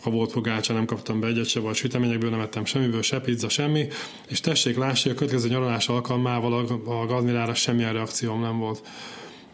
[0.02, 3.50] ha volt fogácsa, nem kaptam be egyet se, vagy süteményekből nem ettem semmiből, se pizza,
[3.50, 3.88] semmi,
[4.28, 8.82] és tessék, lássák, a következő nyaralás alkalmával a, a gaznilára semmilyen reakcióm nem volt.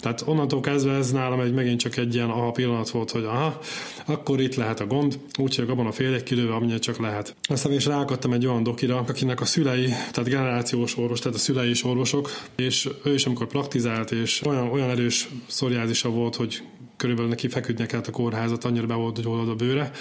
[0.03, 3.59] Tehát onnantól kezdve ez nálam egy megint csak egy ilyen aha pillanat volt, hogy aha,
[4.05, 7.35] akkor itt lehet a gond, úgyhogy abban a fél egy kilőve, amennyire csak lehet.
[7.43, 11.69] Aztán is ráakadtam egy olyan dokira, akinek a szülei, tehát generációs orvos, tehát a szülei
[11.69, 16.63] is orvosok, és ő is amikor praktizált, és olyan, olyan erős szoriázisa volt, hogy
[16.97, 19.91] körülbelül neki feküdnie kellett a kórházat, annyira be volt gyógyulod a bőre,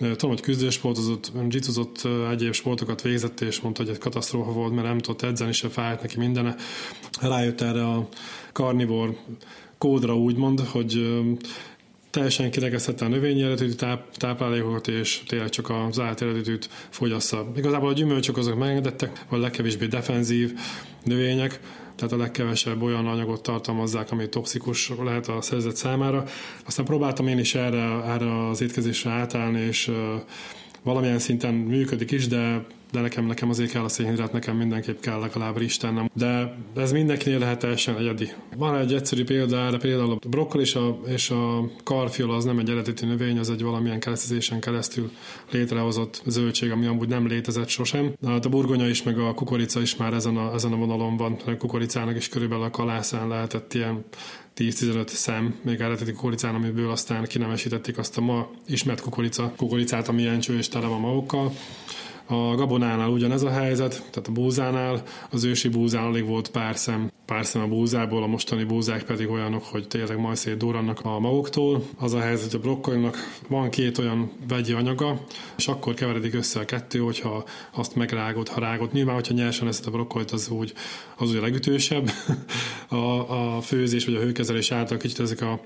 [0.00, 4.98] Tudom, hogy küzdősportozott, jitsuzott, egyéb sportokat végzett, és mondta, hogy egy katasztrófa volt, mert nem
[4.98, 6.54] tudott edzeni, se fájt neki mindene.
[7.20, 8.08] Rájött erre a
[8.52, 9.16] karnivor
[9.78, 11.20] kódra úgymond, hogy
[12.10, 17.52] teljesen kiregezhette a növényi eredetű táp, táplálékokat, és tényleg csak az állat eredetűt fogyassza.
[17.56, 20.52] Igazából a gyümölcsök azok megengedettek, vagy legkevésbé defenzív
[21.04, 21.60] növények,
[22.00, 26.24] tehát a legkevesebb olyan anyagot tartalmazzák, ami toxikus lehet a szerzet számára.
[26.66, 29.90] Aztán próbáltam én is erre, erre az étkezésre átállni, és
[30.82, 35.18] valamilyen szinten működik is, de de nekem, nekem azért kell a szénhidrát, nekem mindenképp kell
[35.18, 36.10] legalább ristennem.
[36.14, 38.30] De ez mindenkinél lehet teljesen egyedi.
[38.56, 42.58] Van egy egyszerű példa erre, például a brokkoli és a, és a karfiol az nem
[42.58, 45.10] egy eredeti növény, az egy valamilyen keresztezésen keresztül
[45.50, 48.12] létrehozott zöldség, ami amúgy nem létezett sosem.
[48.20, 51.16] De hát a burgonya is, meg a kukorica is már ezen a, ezen a vonalon
[51.16, 51.36] van.
[51.46, 54.04] A kukoricának is körülbelül a kalászán lehetett ilyen
[54.56, 60.22] 10-15 szem, még eredeti kukoricán, amiből aztán kinemesítették azt a ma ismert kukorica, kukoricát, ami
[60.22, 61.52] ilyen cső és tele van magokkal.
[62.30, 67.10] A gabonánál ugyanez a helyzet, tehát a búzánál, az ősi búzán alig volt pár szem,
[67.26, 71.82] pár szem a búzából, a mostani búzák pedig olyanok, hogy tényleg majd szétdurrannak a magoktól.
[71.98, 73.16] Az a helyzet, hogy a brokkolinak
[73.48, 75.20] van két olyan vegyi anyaga,
[75.56, 78.92] és akkor keveredik össze a kettő, hogyha azt megrágod, ha rágod.
[78.92, 80.72] Nyilván, hogyha nyersen eszed a brokkolit, az úgy,
[81.16, 82.10] az úgy a legütősebb.
[82.88, 85.60] a, a főzés vagy a hőkezelés által kicsit ezek a,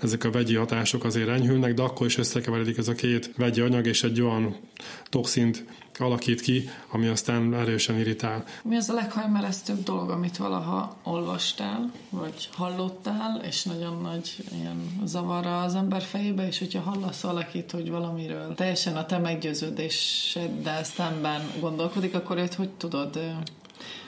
[0.00, 3.86] ezek a vegyi hatások azért enyhülnek, de akkor is összekeveredik ez a két vegyi anyag,
[3.86, 4.56] és egy olyan
[5.04, 5.64] toxint
[6.00, 8.44] alakít ki, ami aztán erősen irritál.
[8.62, 15.62] Mi az a leghajmeresztőbb dolog, amit valaha olvastál, vagy hallottál, és nagyon nagy ilyen zavarra
[15.62, 22.14] az ember fejébe, és hogyha hallasz valakit, hogy valamiről teljesen a te meggyőződéseddel szemben gondolkodik,
[22.14, 23.20] akkor őt hogy tudod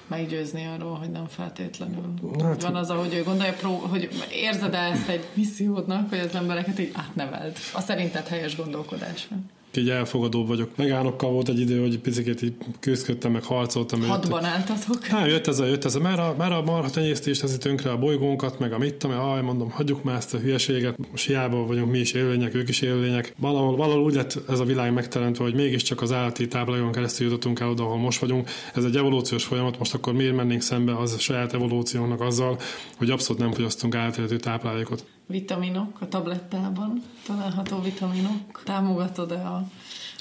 [0.06, 2.14] meggyőzni arról, hogy nem feltétlenül.
[2.42, 6.34] Hát, van az, ahogy ő gondolja, pró, hogy érzed -e ezt egy missziódnak, hogy az
[6.34, 7.56] embereket így átneveld.
[7.74, 9.36] A szerinted helyes gondolkodásra.
[9.76, 10.76] Így elfogadó vagyok.
[10.76, 14.02] Megánokkal volt egy idő, hogy picit így küzdködtem, meg harcoltam.
[14.02, 15.04] Hadban álltatok?
[15.04, 17.90] Hát jött ez a, jött ez a, már a, már a marha tenyésztés teszi tönkre
[17.90, 21.66] a bolygónkat, meg a mit tudom, aj, mondom, hagyjuk már ezt a hülyeséget, most hiába
[21.66, 23.34] vagyunk mi is élvények, ők is élvények.
[23.38, 27.60] Valahol, valahol úgy lett ez a világ megteremtve, hogy mégiscsak az állati táblájon keresztül jutottunk
[27.60, 28.48] el oda, ahol most vagyunk.
[28.74, 32.58] Ez egy evolúciós folyamat, most akkor miért mennénk szembe az a saját evolúciónak azzal,
[32.96, 38.62] hogy abszolút nem fogyasztunk állatéleti táplálékot vitaminok a tablettában, található vitaminok.
[38.64, 39.68] Támogatod-e a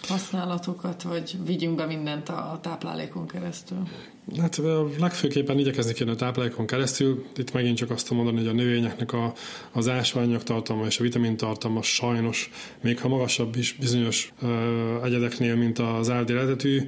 [0.08, 3.88] használatokat, vagy vigyünk be mindent a táplálékon keresztül?
[4.39, 4.62] Hát
[5.00, 7.26] legfőképpen igyekezni kéne a táplálékon keresztül.
[7.36, 9.34] Itt megint csak azt mondani, hogy a növényeknek a,
[9.72, 15.56] az ásványok tartalma és a vitamin tartalma sajnos, még ha magasabb is bizonyos ö, egyedeknél,
[15.56, 16.88] mint az állatéletetű,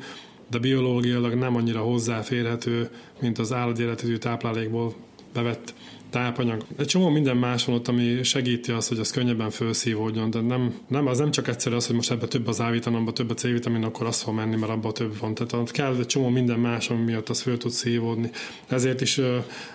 [0.50, 4.96] de biológiailag nem annyira hozzáférhető, mint az állatéletetű táplálékból
[5.34, 5.74] bevett
[6.12, 6.66] tápanyag.
[6.78, 10.74] Egy csomó minden más van ott, ami segíti azt, hogy az könnyebben felszívódjon, de nem,
[10.88, 13.34] nem, az nem csak egyszerű az, hogy most ebbe több az A-vitamin, abba több a
[13.34, 15.34] C-vitamin, akkor az fog menni, mert abban több van.
[15.34, 18.30] Tehát kell egy csomó minden más, ami miatt az föl tud szívódni.
[18.68, 19.22] Ezért is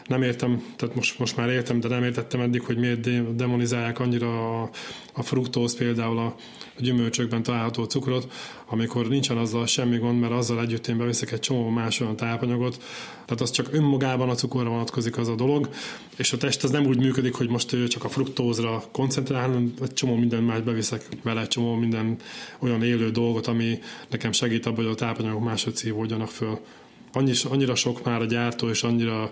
[0.07, 4.62] nem értem, tehát most, most már értem, de nem értettem eddig, hogy miért demonizálják annyira
[4.62, 4.70] a,
[5.12, 6.37] a fruktóz például a
[6.79, 8.33] gyümölcsökben található cukrot,
[8.67, 12.83] amikor nincsen azzal semmi gond, mert azzal együtt én beviszek egy csomó más olyan tápanyagot,
[13.25, 15.69] tehát az csak önmagában a cukorra vonatkozik az a dolog,
[16.17, 19.93] és a test az nem úgy működik, hogy most csak a fruktózra koncentrál, hanem egy
[19.93, 22.17] csomó minden más beviszek vele, egy csomó minden
[22.59, 23.79] olyan élő dolgot, ami
[24.11, 26.59] nekem segít abban, hogy a tápanyagok máshogy szívódjanak föl.
[27.12, 29.31] Annyi, annyira sok már a gyártó, és annyira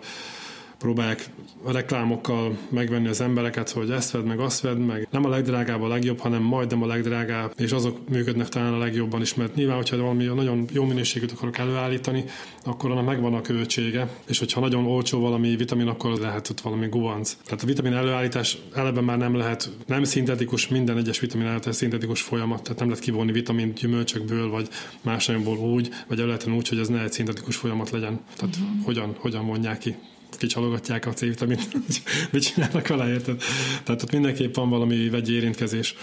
[0.79, 1.29] próbálják
[1.63, 5.09] a reklámokkal megvenni az embereket, hogy ezt vedd meg, azt vedd meg.
[5.11, 9.21] Nem a legdrágább a legjobb, hanem majdnem a legdrágább, és azok működnek talán a legjobban
[9.21, 12.25] is, mert nyilván, hogyha valami nagyon jó minőségűt akarok előállítani,
[12.65, 16.89] akkor annak megvan a költsége, és hogyha nagyon olcsó valami vitamin, akkor lehet ott valami
[16.89, 17.37] gubanc.
[17.45, 22.21] Tehát a vitamin előállítás eleve már nem lehet, nem szintetikus, minden egyes vitamin előállítás szintetikus
[22.21, 24.69] folyamat, tehát nem lehet kivonni vitamin gyümölcsökből, vagy
[25.03, 28.21] más úgy, vagy előállítani úgy, hogy ez ne egy szintetikus folyamat legyen.
[28.37, 28.85] Tehát uh-huh.
[28.85, 29.97] hogyan, hogyan mondják ki
[30.37, 31.69] kicsalogatják a C-vitamint,
[32.33, 33.43] mit csinálnak vele, érted?
[33.85, 35.95] Tehát ott mindenképp van valami vegyi érintkezés.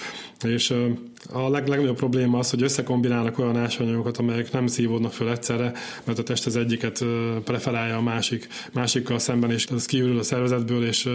[0.44, 0.74] És
[1.30, 5.72] a leg, legnagyobb probléma az, hogy összekombinálnak olyan ásványokat, amelyek nem szívódnak föl egyszerre,
[6.04, 7.06] mert a test az egyiket
[7.44, 11.10] preferálja a másik, másikkal szemben, és ez kiürül a szervezetből, és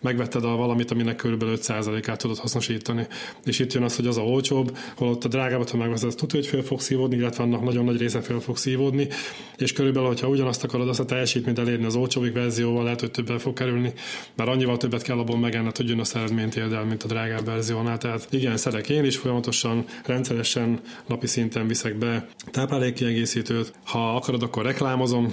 [0.00, 3.06] megvetted a valamit, aminek körülbelül 5%-át tudod hasznosítani.
[3.44, 6.46] És itt jön az, hogy az a olcsóbb, holott a drágábbat, ha megveszed, tudja, hogy
[6.46, 9.08] föl fog szívódni, illetve annak nagyon nagy része föl fog szívódni,
[9.56, 13.38] és körülbelül, hogyha ugyanazt akarod azt a teljesítményt elérni az olcsóbbik verzióval, lehet, hogy többel
[13.38, 13.92] fog kerülni,
[14.34, 17.44] mert annyival többet kell abból megenned, hogy jön a eredményt éld el, mint a drágább
[17.44, 17.98] verziónál.
[17.98, 23.72] Tehát igen, szedek én is folyamatosan, rendszeresen, napi szinten viszek be táplálékkiegészítőt.
[23.84, 25.32] Ha akarod, akkor reklámozom.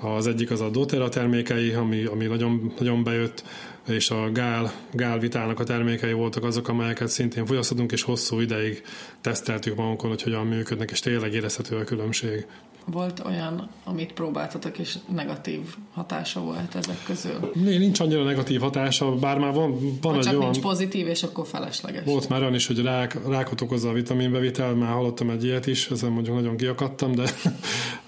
[0.00, 3.44] Az egyik az a doTERRA termékei, ami, ami nagyon, nagyon bejött
[3.88, 8.82] és a Gál, Gál vitának a termékei voltak azok, amelyeket szintén fogyasztottunk, és hosszú ideig
[9.20, 12.46] teszteltük magunkon, hogy hogyan működnek, és tényleg érezhető a különbség.
[12.86, 15.60] Volt olyan, amit próbáltatok, és negatív
[15.92, 17.50] hatása volt ezek közül?
[17.54, 20.44] Nincs annyira negatív hatása, bár már van, van egy csak olyan...
[20.44, 22.04] nincs pozitív, és akkor felesleges.
[22.04, 25.90] Volt már olyan is, hogy rák, rákot okozza a vitaminbevitel, már hallottam egy ilyet is,
[25.90, 27.24] ezen mondjuk nagyon kiakadtam, de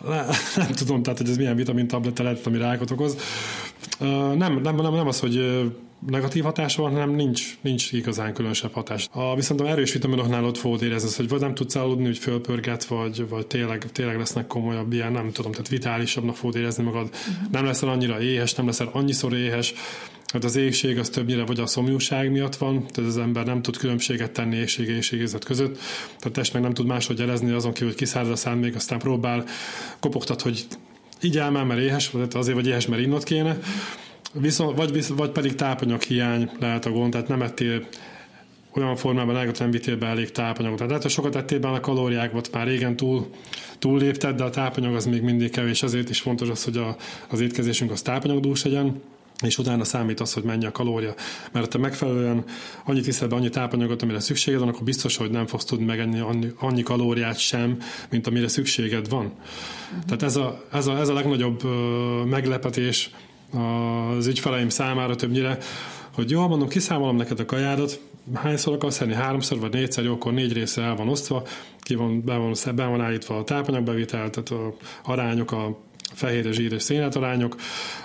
[0.57, 3.17] nem tudom, tehát, hogy ez milyen vitamin tabletta lehet, ami rákot okoz.
[3.99, 5.65] Nem, nem, nem, nem az, hogy
[6.07, 9.09] negatív hatása van, hanem nincs, nincs igazán különösebb hatás.
[9.13, 12.85] A, viszont a erős vitaminoknál ott fogod érezni, hogy vagy nem tudsz aludni, hogy fölpörget,
[12.85, 17.09] vagy, vagy tényleg, tényleg lesznek komolyabb ilyen, nem tudom, tehát vitálisabbnak fogod érezni magad.
[17.11, 17.51] Uh-huh.
[17.51, 19.75] Nem leszel annyira éhes, nem leszel annyiszor éhes,
[20.35, 23.77] Hát az éhség az többnyire vagy a szomjúság miatt van, tehát az ember nem tud
[23.77, 25.75] különbséget tenni éhség és éhségérzet között,
[26.07, 28.75] tehát a test meg nem tud máshogy jelezni, azon kívül, hogy kiszárad a szám, még
[28.75, 29.45] aztán próbál,
[30.01, 30.67] kopogtat, hogy
[31.23, 33.59] így már, mert éhes, vagy azért vagy éhes, mert innot kéne.
[34.41, 37.87] Viszont, vagy, vagy pedig tápanyag hiány lehet a gond, tehát nem ettél
[38.77, 40.79] olyan formában eleget nem vitél be elég tápanyagot.
[40.79, 43.31] Tehát hogy sokat ettél be a kalóriákat, már régen túl,
[43.79, 46.97] túl lépted, de a tápanyag az még mindig kevés, ezért is fontos az, hogy a,
[47.29, 49.03] az étkezésünk az tápanyagdús legyen
[49.43, 51.15] és utána számít az, hogy mennyi a kalória.
[51.53, 52.45] Mert ha te megfelelően
[52.85, 56.21] annyit iszel be annyi tápanyagot, amire szükséged van, akkor biztos, hogy nem fogsz tudni megenni
[56.21, 57.79] annyi, annyi kalóriát sem,
[58.11, 59.25] mint amire szükséged van.
[59.25, 60.05] Uh-huh.
[60.05, 61.71] Tehát ez a, ez a, ez a legnagyobb uh,
[62.25, 63.11] meglepetés
[63.55, 65.59] az ügyfeleim számára többnyire,
[66.15, 68.01] hogy jó, mondom, kiszámolom neked a kajádat,
[68.35, 71.43] hányszor akarsz enni, háromszor vagy négyszer, jó, akkor négy része el van osztva,
[71.81, 75.79] ki van, be van, be van állítva a tápanyagbevitel, tehát a arányok, a
[76.15, 77.57] fehérje, zsír és szénhidrátarányok,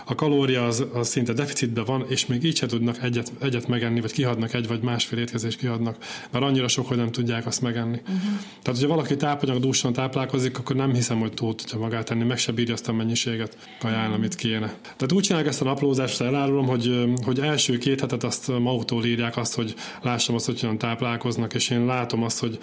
[0.06, 4.02] a kalória az, az szinte deficitben van, és még így se tudnak egyet, egyet megenni,
[4.02, 5.98] vagy kihadnak egy vagy másfél étkezést kihadnak,
[6.32, 8.00] mert annyira sok, hogy nem tudják azt megenni.
[8.02, 8.22] Uh-huh.
[8.62, 12.52] Tehát, hogyha valaki tápanyagdúsan táplálkozik, akkor nem hiszem, hogy túl tudja magát tenni, meg se
[12.52, 14.74] bírja azt a mennyiséget kaján, amit kéne.
[14.82, 19.38] Tehát úgy csinálják ezt a naplózást, elárulom, hogy, hogy első két hetet azt maguktól írják
[19.38, 22.58] azt, hogy lássam azt, hogy hogyan táplálkoznak, és én látom azt, hogy,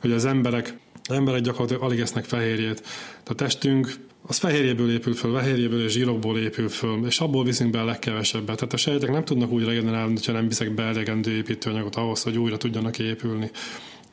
[0.00, 0.78] hogy az emberek
[1.10, 2.82] az emberek gyakorlatilag alig esznek fehérjét.
[3.26, 3.94] A testünk
[4.26, 8.56] az fehérjéből épül föl, fehérjéből és zsírokból épül föl, és abból viszünk be a legkevesebbet.
[8.56, 12.38] Tehát a sejtek nem tudnak úgy regenerálni, ha nem viszek be elegendő építőanyagot ahhoz, hogy
[12.38, 13.50] újra tudjanak épülni.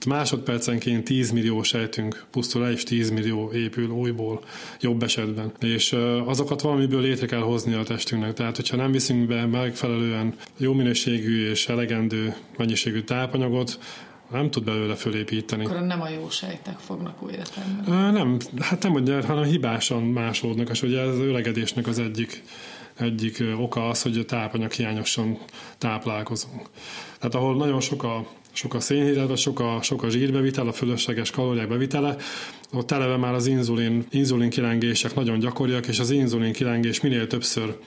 [0.08, 4.44] Másodpercenként 10 millió sejtünk pusztul el, és 10 millió épül újból,
[4.82, 5.52] jobb esetben.
[5.60, 5.96] És
[6.26, 8.34] azokat valamiből létre kell hozni a testünknek.
[8.34, 13.80] Tehát, hogyha nem viszünk be megfelelően jó minőségű és elegendő mennyiségű tápanyagot,
[14.32, 15.66] nem tud belőle fölépíteni.
[15.66, 18.12] Akkor nem a jó sejtek fognak újra tenni.
[18.12, 22.44] Nem, hát nem mondja, hanem hibásan másodnak, és ugye az öregedésnek az egyik,
[22.96, 25.38] egyik oka az, hogy tápanyag hiányosan
[25.78, 26.70] táplálkozunk.
[27.18, 30.72] Tehát ahol nagyon sok a sok a szénhidrát, vagy sok a, sok a zsírbevitel, a
[30.72, 32.16] fölösleges kalóriák bevitele,
[32.74, 37.78] ott eleve már az inzulin, inzulin kilengések nagyon gyakoriak, és az inzulin kilengés minél többször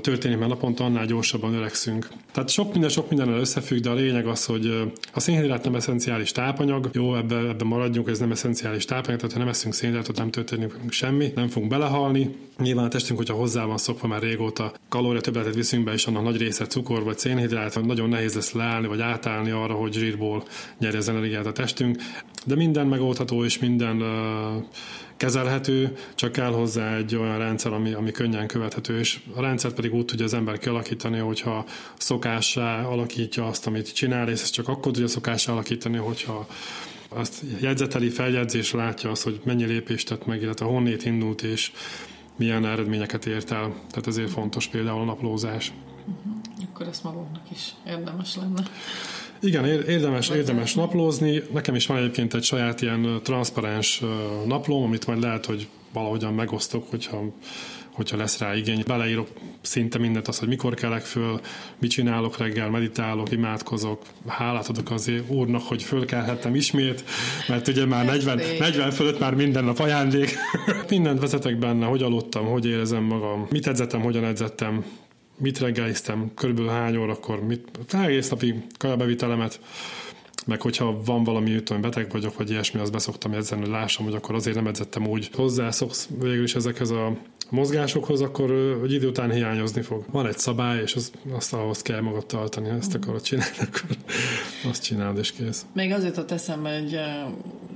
[0.00, 2.08] történik, mert naponta annál gyorsabban öregszünk.
[2.32, 6.32] Tehát sok minden, sok mindennel összefügg, de a lényeg az, hogy a szénhidrát nem eszenciális
[6.32, 10.30] tápanyag, jó, ebbe, ebbe maradjunk, ez nem eszenciális tápanyag, tehát ha nem eszünk szénhidrátot, nem
[10.30, 12.36] történik semmi, nem fogunk belehalni.
[12.58, 16.22] Nyilván a testünk, hogyha hozzá van szokva már régóta, kalória többletet viszünk be, és annak
[16.22, 20.44] nagy része cukor vagy szénhidrát, nagyon nehéz lesz leállni vagy átállni arra, hogy zsírból
[20.78, 21.96] nyerje az energiát a testünk.
[22.44, 24.64] De minden megoldható, és minden uh,
[25.16, 29.94] kezelhető, csak kell hozzá egy olyan rendszer, ami, ami könnyen követhető, és a rendszert pedig
[29.94, 31.64] úgy tudja az ember kialakítani, hogyha
[31.96, 36.46] szokássá alakítja azt, amit csinál, és ezt csak akkor tudja szokássá alakítani, hogyha
[37.08, 41.72] azt jegyzeteli feljegyzés látja azt, hogy mennyi lépést tett meg, illetve honnét indult, és
[42.36, 43.74] milyen eredményeket ért el.
[43.90, 45.72] Tehát ezért fontos például a naplózás.
[46.06, 46.32] Uh-huh.
[46.72, 48.62] Akkor ezt magunknak is érdemes lenne.
[49.46, 51.42] Igen, érdemes, érdemes naplózni.
[51.52, 54.02] Nekem is van egyébként egy saját ilyen transzparens
[54.46, 57.32] naplóm, amit majd lehet, hogy valahogyan megosztok, hogyha
[57.96, 58.82] hogyha lesz rá igény.
[58.86, 59.28] Beleírok
[59.60, 61.40] szinte mindent, az, hogy mikor kelek föl,
[61.78, 67.04] mit csinálok reggel, meditálok, imádkozok, hálát adok azért úrnak, hogy fölkelhettem ismét,
[67.48, 70.36] mert ugye már 40, 40 fölött már minden nap ajándék.
[70.88, 74.84] Mindent vezetek benne, hogy aludtam, hogy érezem magam, mit edzettem, hogyan edzettem,
[75.38, 79.60] mit reggeliztem, körülbelül hány órakor, mit, egész napi kajabevitelemet,
[80.46, 84.14] meg hogyha van valami, tudom, beteg vagyok, vagy ilyesmi, azt beszoktam edzeni, hogy lássam, hogy
[84.14, 85.30] akkor azért nem edzettem úgy.
[85.32, 87.16] Hozzászoksz végül is ezekhez a
[87.50, 90.04] mozgásokhoz, akkor hogy idő után hiányozni fog.
[90.10, 93.96] Van egy szabály, és az, azt ahhoz kell magad tartani, ezt akarod csinálni, akkor
[94.70, 95.66] azt csináld, és kész.
[95.72, 96.98] Még azért a eszembe, hogy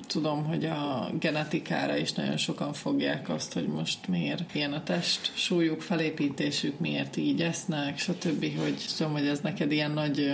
[0.07, 5.33] tudom, hogy a genetikára is nagyon sokan fogják azt, hogy most miért ilyen a test
[5.35, 10.33] súlyuk, felépítésük, miért így esznek, stb., hogy tudom, hogy ez neked ilyen nagy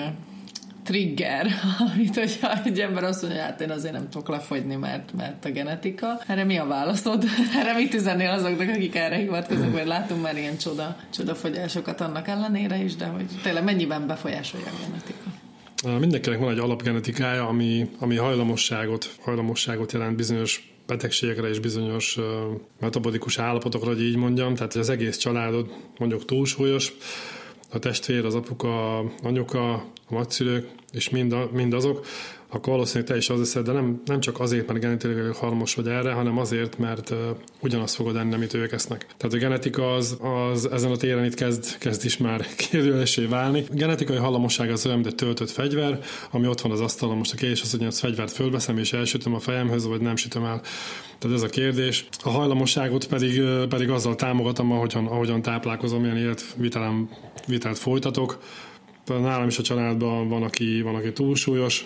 [0.87, 1.47] trigger,
[1.93, 5.51] amit hogyha egy ember azt mondja, hát én azért nem tudok lefogyni, mert, mert a
[5.51, 6.21] genetika.
[6.27, 7.25] Erre mi a válaszod?
[7.61, 12.77] Erre mit üzennél azoknak, akik erre hivatkoznak, vagy látunk már ilyen csoda, csodafogyásokat annak ellenére
[12.77, 15.45] is, de hogy tényleg mennyiben befolyásolja a genetika?
[15.99, 22.25] Mindenkinek van egy alapgenetikája, ami, ami hajlamosságot, hajlamosságot jelent bizonyos betegségekre és bizonyos uh,
[22.81, 26.93] metabolikus állapotokra, hogy így mondjam, tehát az egész családod mondjuk túlsúlyos,
[27.77, 32.07] a testvér, az apuka, anyuka, a nagyszülők, és mind, a, mind azok,
[32.57, 35.89] akkor valószínűleg te is az leszed, de nem, nem csak azért, mert genetikailag harmos vagy
[35.89, 37.19] erre, hanem azért, mert uh,
[37.61, 39.07] ugyanazt fogod enni, amit ők esznek.
[39.17, 40.19] Tehát a genetika az,
[40.53, 43.65] az ezen a téren itt kezd, kezd is már kérdőlesé válni.
[43.71, 46.01] A genetikai hallamosság az olyan, mint egy töltött fegyver,
[46.31, 47.17] ami ott van az asztalon.
[47.17, 50.45] Most a kérdés az, hogy az fegyvert fölveszem és elsütöm a fejemhez, vagy nem sütöm
[50.45, 50.61] el.
[51.19, 52.07] Tehát ez a kérdés.
[52.23, 57.09] A hajlamosságot pedig, pedig azzal támogatom, ahogyan, ahogyan táplálkozom, milyen életvitelem
[57.47, 58.39] vitelt folytatok.
[59.09, 61.85] Nálam is a családban van, aki, van, aki túlsúlyos,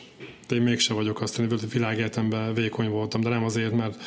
[0.49, 4.03] de én mégse vagyok azt, hogy világéletemben vékony voltam, de nem azért, mert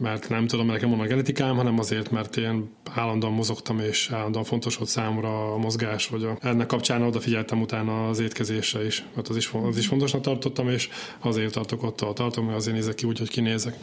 [0.00, 4.10] mert nem tudom, mert nekem van a genetikám, hanem azért, mert én állandóan mozogtam, és
[4.10, 9.04] állandóan fontos volt számomra a mozgás, vagy a, ennek kapcsán odafigyeltem utána az étkezésre is,
[9.14, 10.88] mert az is, az is fontosnak tartottam, és
[11.18, 13.76] azért tartok ott, ahol tartom, mert azért nézek ki úgy, hogy kinézek.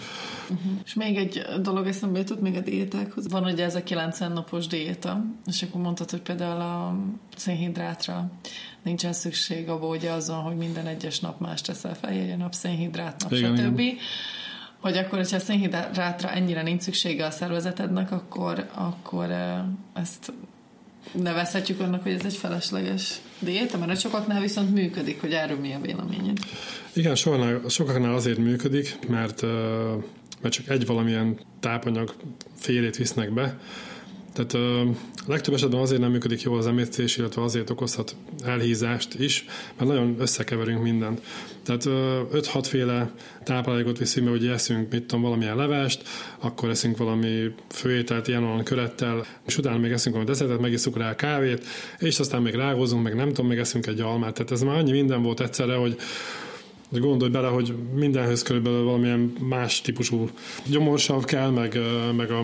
[0.50, 0.72] Uh-huh.
[0.86, 3.28] És még egy dolog eszembe jutott még a diétákhoz.
[3.30, 6.96] Van ugye ez a 90 napos diéta, és akkor mondtad, hogy például a
[7.36, 8.32] szénhidrátra
[8.84, 13.32] nincsen szükség abból, ugye azon, hogy minden egyes nap más teszel fehérje nap, szénhidrát nap,
[13.32, 13.80] igen, stb.
[13.80, 13.98] Igen
[14.80, 19.32] hogy akkor, hogyha a szénhidrátra ennyire nincs szüksége a szervezetednek, akkor, akkor
[19.94, 20.34] ezt
[21.12, 25.74] nevezhetjük annak, hogy ez egy felesleges diéta, mert a sokaknál viszont működik, hogy erről mi
[25.74, 26.38] a véleményed?
[26.94, 29.44] Igen, sokaknál, sokaknál azért működik, mert
[30.42, 32.16] mert csak egy valamilyen tápanyag
[32.56, 33.60] félét visznek be,
[34.34, 34.94] tehát a
[35.26, 38.16] legtöbb esetben azért nem működik jól az emésztés, illetve azért okozhat
[38.46, 39.46] elhízást is,
[39.78, 41.22] mert nagyon összekeverünk mindent.
[41.68, 41.84] Tehát
[42.34, 43.12] 5-6 féle
[43.44, 46.02] táplálékot viszünk be, hogy eszünk, mit tudom, valamilyen levest,
[46.40, 51.16] akkor eszünk valami főételt ilyen olyan körettel, és utána még eszünk valami desszertet, megiszunk rá
[51.16, 51.66] kávét,
[52.00, 54.34] és aztán még rágózunk, meg nem tudom, még eszünk egy almát.
[54.34, 55.98] Tehát ez már annyi minden volt egyszerre, hogy
[56.90, 60.30] gondolj bele, hogy mindenhöz körülbelül valamilyen más típusú
[60.70, 61.80] gyomorsav kell, meg,
[62.16, 62.44] meg a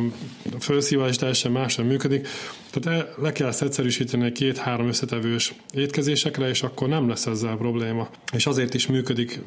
[0.60, 2.28] felszívás teljesen máson működik.
[2.72, 8.10] Tehát le kell ezt egyszerűsíteni egy két-három összetevős étkezésekre, és akkor nem lesz ezzel probléma.
[8.34, 9.40] És azért is működik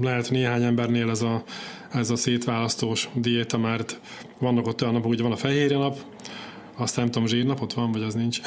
[0.00, 1.44] lehet néhány embernél ez a,
[1.92, 4.00] ez a szétválasztós diéta, mert
[4.38, 5.98] vannak ott olyan napok, hogy van a fehérje nap,
[6.80, 8.40] aztán nem tudom, zsírnapot van, vagy az nincs.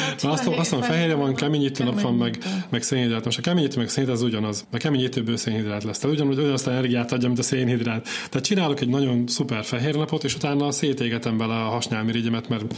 [0.00, 2.38] Hát, azt, azt mondom, fehérje van, keményítő nap van, meg,
[2.68, 3.24] meg szénhidrát.
[3.24, 4.66] Most a keményítő meg szénhidrát az ugyanaz.
[4.72, 5.98] A keményítőből szénhidrát lesz.
[5.98, 8.08] Tehát ugyanúgy ugyanazt a energiát adja, mint a szénhidrát.
[8.30, 12.74] Tehát csinálok egy nagyon szuper fehér napot, és utána szétégetem bele a hasnyálmirigyemet, mert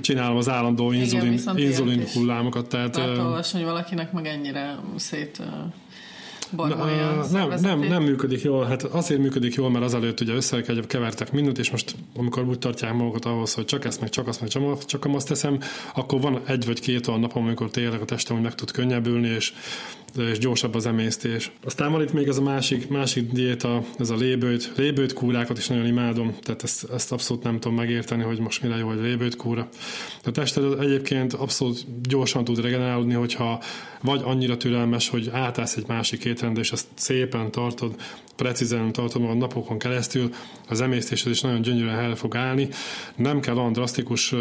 [0.00, 2.68] csinálom az állandó inzulin, Igen, inzulin hullámokat.
[2.68, 5.42] Tehát, olvasni, hogy valakinek meg ennyire szét
[6.56, 11.58] barmolja nem, nem, nem működik jól, hát azért működik jól, mert azelőtt ugye összekevertek mindent,
[11.58, 14.84] és most amikor úgy tartják magukat ahhoz, hogy csak ezt, meg csak azt, meg csak,
[14.84, 15.58] csak azt teszem,
[15.94, 19.52] akkor van egy vagy két olyan napom, amikor tényleg a testem meg tud könnyebbülni, és
[20.16, 21.50] és gyorsabb az emésztés.
[21.64, 24.72] Aztán van itt még ez a másik, másik diéta, ez a lébőt.
[24.76, 28.76] Lébőt kúrákat is nagyon imádom, tehát ezt, ezt abszolút nem tudom megérteni, hogy most mire
[28.76, 29.68] jó egy lébőt kúra.
[30.24, 33.62] A tested egyébként abszolút gyorsan tud regenerálódni, hogyha
[34.02, 37.94] vagy annyira türelmes, hogy átállsz egy másik étrendre, és ezt szépen tartod,
[38.36, 40.30] precízen tartod magad napokon keresztül,
[40.68, 42.68] az emésztésed is nagyon gyönyörűen helyre fog állni.
[43.16, 44.34] Nem kell olyan drasztikus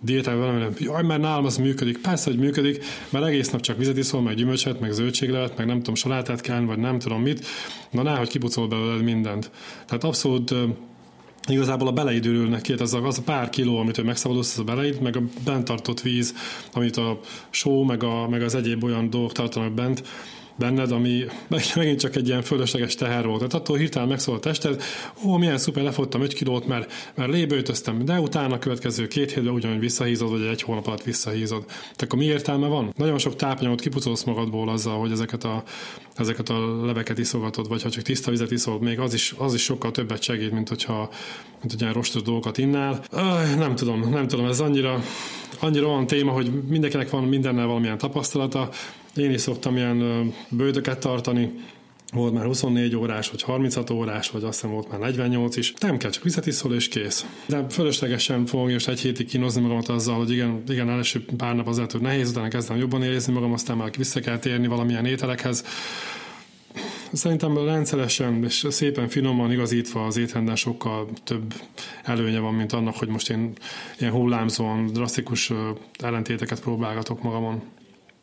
[0.00, 1.98] diétával valami, jaj, mert nálam az működik.
[1.98, 5.76] Persze, hogy működik, mert egész nap csak vizet iszol, meg gyümölcset, meg zöldséglevet, meg nem
[5.76, 7.46] tudom, salátát kell, vagy nem tudom mit.
[7.90, 9.50] Na, hogy kibucol belőled mindent.
[9.86, 10.54] Tehát abszolút
[11.48, 14.58] igazából a beleid ürülnek ki, az a, az a pár kiló, amit ő megszabadulsz, az
[14.58, 16.34] a beleid, meg a bent tartott víz,
[16.72, 17.20] amit a
[17.50, 20.02] só, meg, a, meg az egyéb olyan dolgok tartanak bent,
[20.60, 21.24] benned, ami
[21.74, 23.38] megint csak egy ilyen fölösleges teher volt.
[23.38, 24.82] Tehát attól hirtelen megszól a tested,
[25.24, 29.54] ó, milyen szuper, lefottam 5 kilót, mert, mert lébőtöztem, de utána a következő két hétben
[29.54, 31.64] ugyanúgy visszahízod, vagy egy hónap alatt visszahízod.
[31.66, 32.92] Tehát akkor mi értelme van?
[32.96, 35.62] Nagyon sok tápanyagot kipucolsz magadból azzal, hogy ezeket a,
[36.16, 39.62] ezeket a leveket iszogatod, vagy ha csak tiszta vizet iszol, még az is, az is
[39.62, 41.10] sokkal többet segít, mint hogyha
[41.60, 43.02] mint hogy ilyen rostos dolgokat innál.
[43.12, 45.02] Öh, nem tudom, nem tudom, ez annyira,
[45.60, 48.68] annyira olyan téma, hogy mindenkinek van mindennel valamilyen tapasztalata,
[49.16, 51.52] én is szoktam ilyen bőtöket tartani,
[52.12, 55.74] volt már 24 órás, vagy 36 órás, vagy azt hiszem volt már 48 is.
[55.80, 57.26] Nem kell, csak vizet iszol, és kész.
[57.46, 61.68] De fölöslegesen fogom most egy hétig kínozni magamat azzal, hogy igen, igen első pár nap
[61.68, 65.64] azért, hogy nehéz, utána kezdem jobban érezni magam, aztán már vissza kell térni valamilyen ételekhez.
[67.12, 71.54] Szerintem rendszeresen és szépen finoman igazítva az étrenden sokkal több
[72.04, 73.52] előnye van, mint annak, hogy most én
[73.98, 75.52] ilyen hullámzóan, drasztikus
[75.98, 77.62] ellentéteket próbálgatok magamon.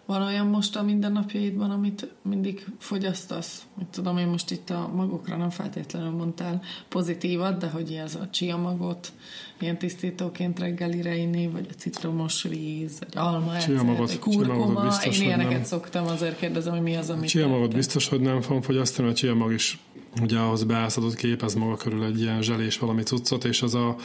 [0.07, 3.65] Van olyan most a mindennapjaidban, amit mindig fogyasztasz?
[3.77, 8.29] Mit tudom, én most itt a magokra nem feltétlenül mondtál pozitívat, de hogy ez a
[8.29, 9.11] chia magot
[9.59, 14.83] ilyen tisztítóként reggelire inni, vagy a citromos víz, vagy alma chia magot, egy kurkuma.
[14.85, 17.29] Biztos, én ilyeneket szoktam, azért kérdezem, hogy mi az, amit...
[17.29, 19.79] Chia magot biztos, hogy nem fogom fogyasztani, a chia mag is
[20.21, 23.95] ugye ahhoz beászadott képez maga körül egy ilyen zselés valami cuccot, és az a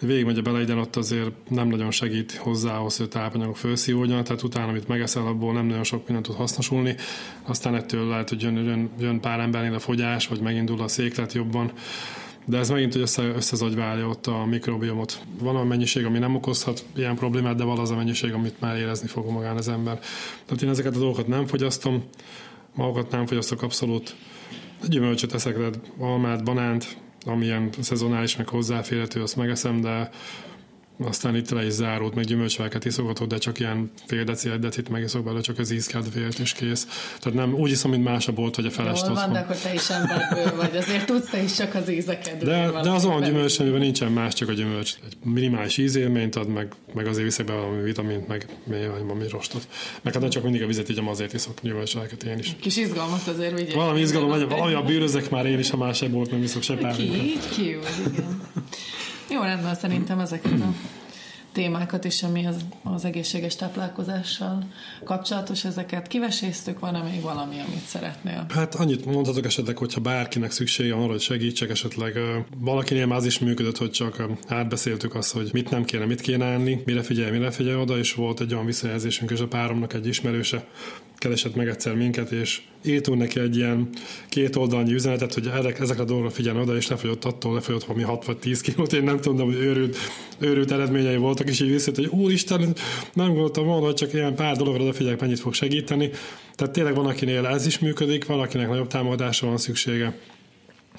[0.00, 4.42] végigmegy a beleiden, ott azért nem nagyon segít hozzá ahhoz, hogy a tápanyagok felszívódjon, tehát
[4.42, 6.96] utána, amit megeszel, abból nem nagyon sok mindent tud hasznosulni,
[7.42, 11.32] aztán ettől lehet, hogy jön, jön, jön pár embernél a fogyás, vagy megindul a széklet
[11.32, 11.72] jobban,
[12.46, 15.20] de ez megint, hogy össze, összezagyválja ott a mikrobiomot.
[15.38, 18.76] Van a mennyiség, ami nem okozhat ilyen problémát, de van az a mennyiség, amit már
[18.76, 19.98] érezni fog magán az ember.
[20.44, 22.04] Tehát én ezeket a dolgokat nem fogyasztom,
[22.74, 24.16] magukat nem fogyasztok abszolút,
[24.88, 30.10] gyümölcsöt eszek, tehát almát, banánt, amilyen szezonális, meg hozzáférhető, azt megeszem, de
[30.98, 34.88] aztán itt le is zárult, meg gyümölcsveleket iszogatod, de csak ilyen fél deci, egy decit
[34.88, 36.86] megiszok belőle, csak az ízkedvéért is kész.
[37.20, 39.56] Tehát nem úgy iszom, mint más a bolt, vagy a felest Jól van, de akkor
[39.56, 42.44] te is emberből vagy, azért tudsz te is csak az ízeket.
[42.44, 44.94] De, de az olyan gyümölcs, amiben nincsen más, csak a gyümölcs.
[45.06, 48.48] Egy minimális ízélményt ad, meg, meg azért viszek be valami vitamint, meg
[49.06, 49.68] valami rostot.
[50.02, 52.56] Meg hát nem csak mindig a vizet így azért iszok gyümölcsveleket én is.
[52.60, 53.74] Kis izgalmat azért vigyél.
[53.74, 56.96] Valami izgalom valami a bűrözek már én is, ha más bolt, nem iszok se pár.
[56.96, 57.68] Ki, így ki,
[58.06, 58.40] igen.
[59.34, 60.74] Jó, rendben, szerintem ezeket a
[61.52, 64.64] témákat is, ami az, az egészséges táplálkozással
[65.04, 68.46] kapcsolatos, ezeket kiveséztük, van-e még valami, amit szeretnél?
[68.48, 72.18] Hát annyit mondhatok esetleg, hogyha bárkinek szüksége van hogy segítsek, esetleg
[72.58, 76.44] valakinél már az is működött, hogy csak átbeszéltük azt, hogy mit nem kéne, mit kéne
[76.44, 80.06] enni, mire figyelj, mire figyelj oda, és volt egy olyan visszajelzésünk, és a páromnak egy
[80.06, 80.66] ismerőse
[81.24, 83.88] keresett meg egyszer minket, és írtunk neki egy ilyen
[84.28, 88.24] két oldalnyi üzenetet, hogy ezekre a dolgokra figyeljen oda, és lefogyott attól, lefogyott valami 6
[88.24, 89.96] vagy 10 kilót, én nem tudom, hogy őrült,
[90.38, 92.74] őrült eredményei voltak, és így visszajött, hogy úristen,
[93.12, 96.10] nem gondoltam volna, hogy csak ilyen pár dologra odafigyelek, mennyit fog segíteni.
[96.54, 100.18] Tehát tényleg van, akinél ez is működik, valakinek nagyobb támogatásra van szüksége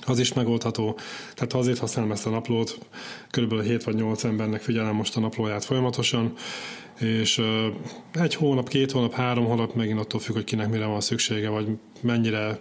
[0.06, 0.98] az is megoldható.
[1.34, 2.78] Tehát ha azért használom ezt a naplót,
[3.32, 6.34] körülbelül 7 vagy 8 embernek figyelem most a naplóját folyamatosan,
[7.00, 7.42] és
[8.14, 11.68] egy hónap, két hónap, három hónap megint attól függ, hogy kinek mire van szüksége, vagy
[12.02, 12.60] mennyire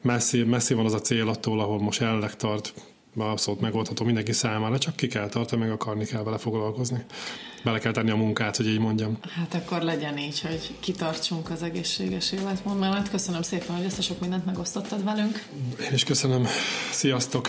[0.00, 2.74] messzi, messzi van az a cél attól, ahol most jelenleg tart,
[3.16, 7.04] abszolút megoldható mindenki számára, csak ki kell tartani, meg akarni kell vele foglalkozni.
[7.64, 9.18] Bele kell tenni a munkát, hogy így mondjam.
[9.20, 13.10] Hát akkor legyen így, hogy kitartsunk az egészséges életmód mellett.
[13.10, 15.44] Köszönöm szépen, hogy ezt a sok mindent megosztottad velünk.
[15.80, 16.46] Én is köszönöm.
[16.90, 17.48] Sziasztok!